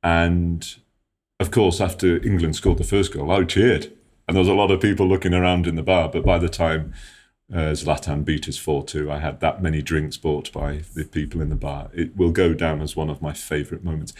and 0.04 0.76
of 1.46 1.52
course, 1.52 1.80
after 1.80 2.18
England 2.26 2.56
scored 2.56 2.80
the 2.80 2.84
first 2.84 3.14
goal, 3.14 3.30
I 3.30 3.44
cheered. 3.44 3.94
And 4.28 4.36
there 4.36 4.42
was 4.42 4.48
a 4.48 4.56
lot 4.56 4.72
of 4.72 4.82
people 4.82 5.08
looking 5.08 5.36
around 5.36 5.68
in 5.68 5.76
the 5.76 5.84
bar. 5.84 6.10
But 6.10 6.26
by 6.26 6.40
the 6.40 6.50
time 6.50 6.92
uh, 7.54 7.76
Zlatan 7.78 8.26
beat 8.26 8.50
us 8.50 8.58
4 8.58 8.84
2, 8.84 9.12
I 9.12 9.20
had 9.20 9.42
that 9.42 9.62
many 9.62 9.84
drinks 9.84 10.18
bought 10.18 10.52
by 10.52 10.82
the 10.96 11.06
people 11.06 11.42
in 11.42 11.50
the 11.50 11.56
bar. 11.56 11.92
It 11.94 12.18
will 12.18 12.32
go 12.32 12.56
down 12.56 12.82
as 12.82 12.96
one 12.96 13.12
of 13.12 13.22
my 13.22 13.32
favourite 13.32 13.84
moments. 13.84 14.12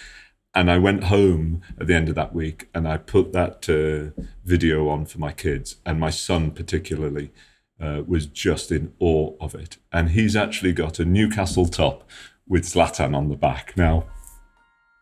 And 0.54 0.70
I 0.70 0.78
went 0.78 1.06
home 1.06 1.64
at 1.80 1.88
the 1.88 1.96
end 1.96 2.10
of 2.10 2.16
that 2.16 2.36
week 2.36 2.70
and 2.76 2.88
I 2.88 2.98
put 2.98 3.34
that 3.34 3.68
uh, 3.68 4.22
video 4.44 4.88
on 4.88 5.08
for 5.08 5.18
my 5.18 5.32
kids. 5.32 5.78
And 5.84 6.00
my 6.00 6.12
son, 6.12 6.52
particularly, 6.52 7.32
uh, 7.82 8.04
was 8.06 8.28
just 8.28 8.72
in 8.72 8.94
awe 9.00 9.34
of 9.42 9.56
it. 9.56 9.78
And 9.92 10.12
he's 10.12 10.36
actually 10.36 10.74
got 10.74 11.00
a 11.00 11.06
Newcastle 11.06 11.66
top 11.66 12.08
with 12.48 12.66
Zlatan 12.66 13.16
on 13.16 13.30
the 13.30 13.36
back. 13.36 13.76
Now, 13.76 14.06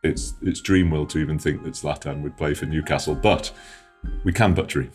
it's, 0.03 0.33
it's 0.41 0.61
dream 0.61 0.91
world 0.91 1.09
to 1.11 1.19
even 1.19 1.39
think 1.39 1.63
that 1.63 1.73
Zlatan 1.73 2.21
would 2.21 2.37
play 2.37 2.53
for 2.53 2.65
Newcastle, 2.65 3.15
but 3.15 3.51
we 4.23 4.33
can 4.33 4.53
but 4.53 4.67
dream. 4.67 4.91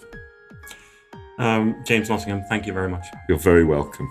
Um, 1.38 1.83
James 1.87 2.09
Nottingham, 2.09 2.44
thank 2.49 2.66
you 2.66 2.73
very 2.73 2.88
much. 2.88 3.07
You're 3.29 3.38
very 3.38 3.64
welcome. 3.64 4.11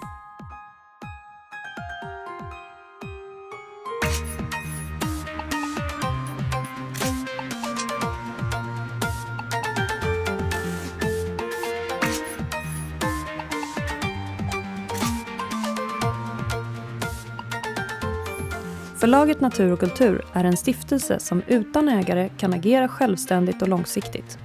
Förlaget 19.18 19.42
Natur 19.42 19.72
och 19.72 19.80
kultur 19.80 20.26
är 20.34 20.44
en 20.44 20.58
stiftelse 20.58 21.20
som 21.20 21.42
utan 21.48 21.90
ägare 21.90 22.30
kan 22.38 22.54
agera 22.54 22.88
självständigt 22.88 23.62
och 23.62 23.68
långsiktigt. 23.68 24.38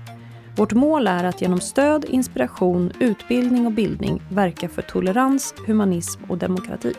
Vårt 0.57 0.73
mål 0.73 1.07
är 1.07 1.25
att 1.25 1.41
genom 1.41 1.61
stöd, 1.61 2.05
inspiration, 2.05 2.93
utbildning 3.01 3.67
och 3.67 3.73
bildning 3.73 4.23
verka 4.31 4.69
för 4.69 4.83
tolerans, 4.83 5.55
humanism 5.67 6.25
och 6.29 6.39
demokrati. 6.39 6.95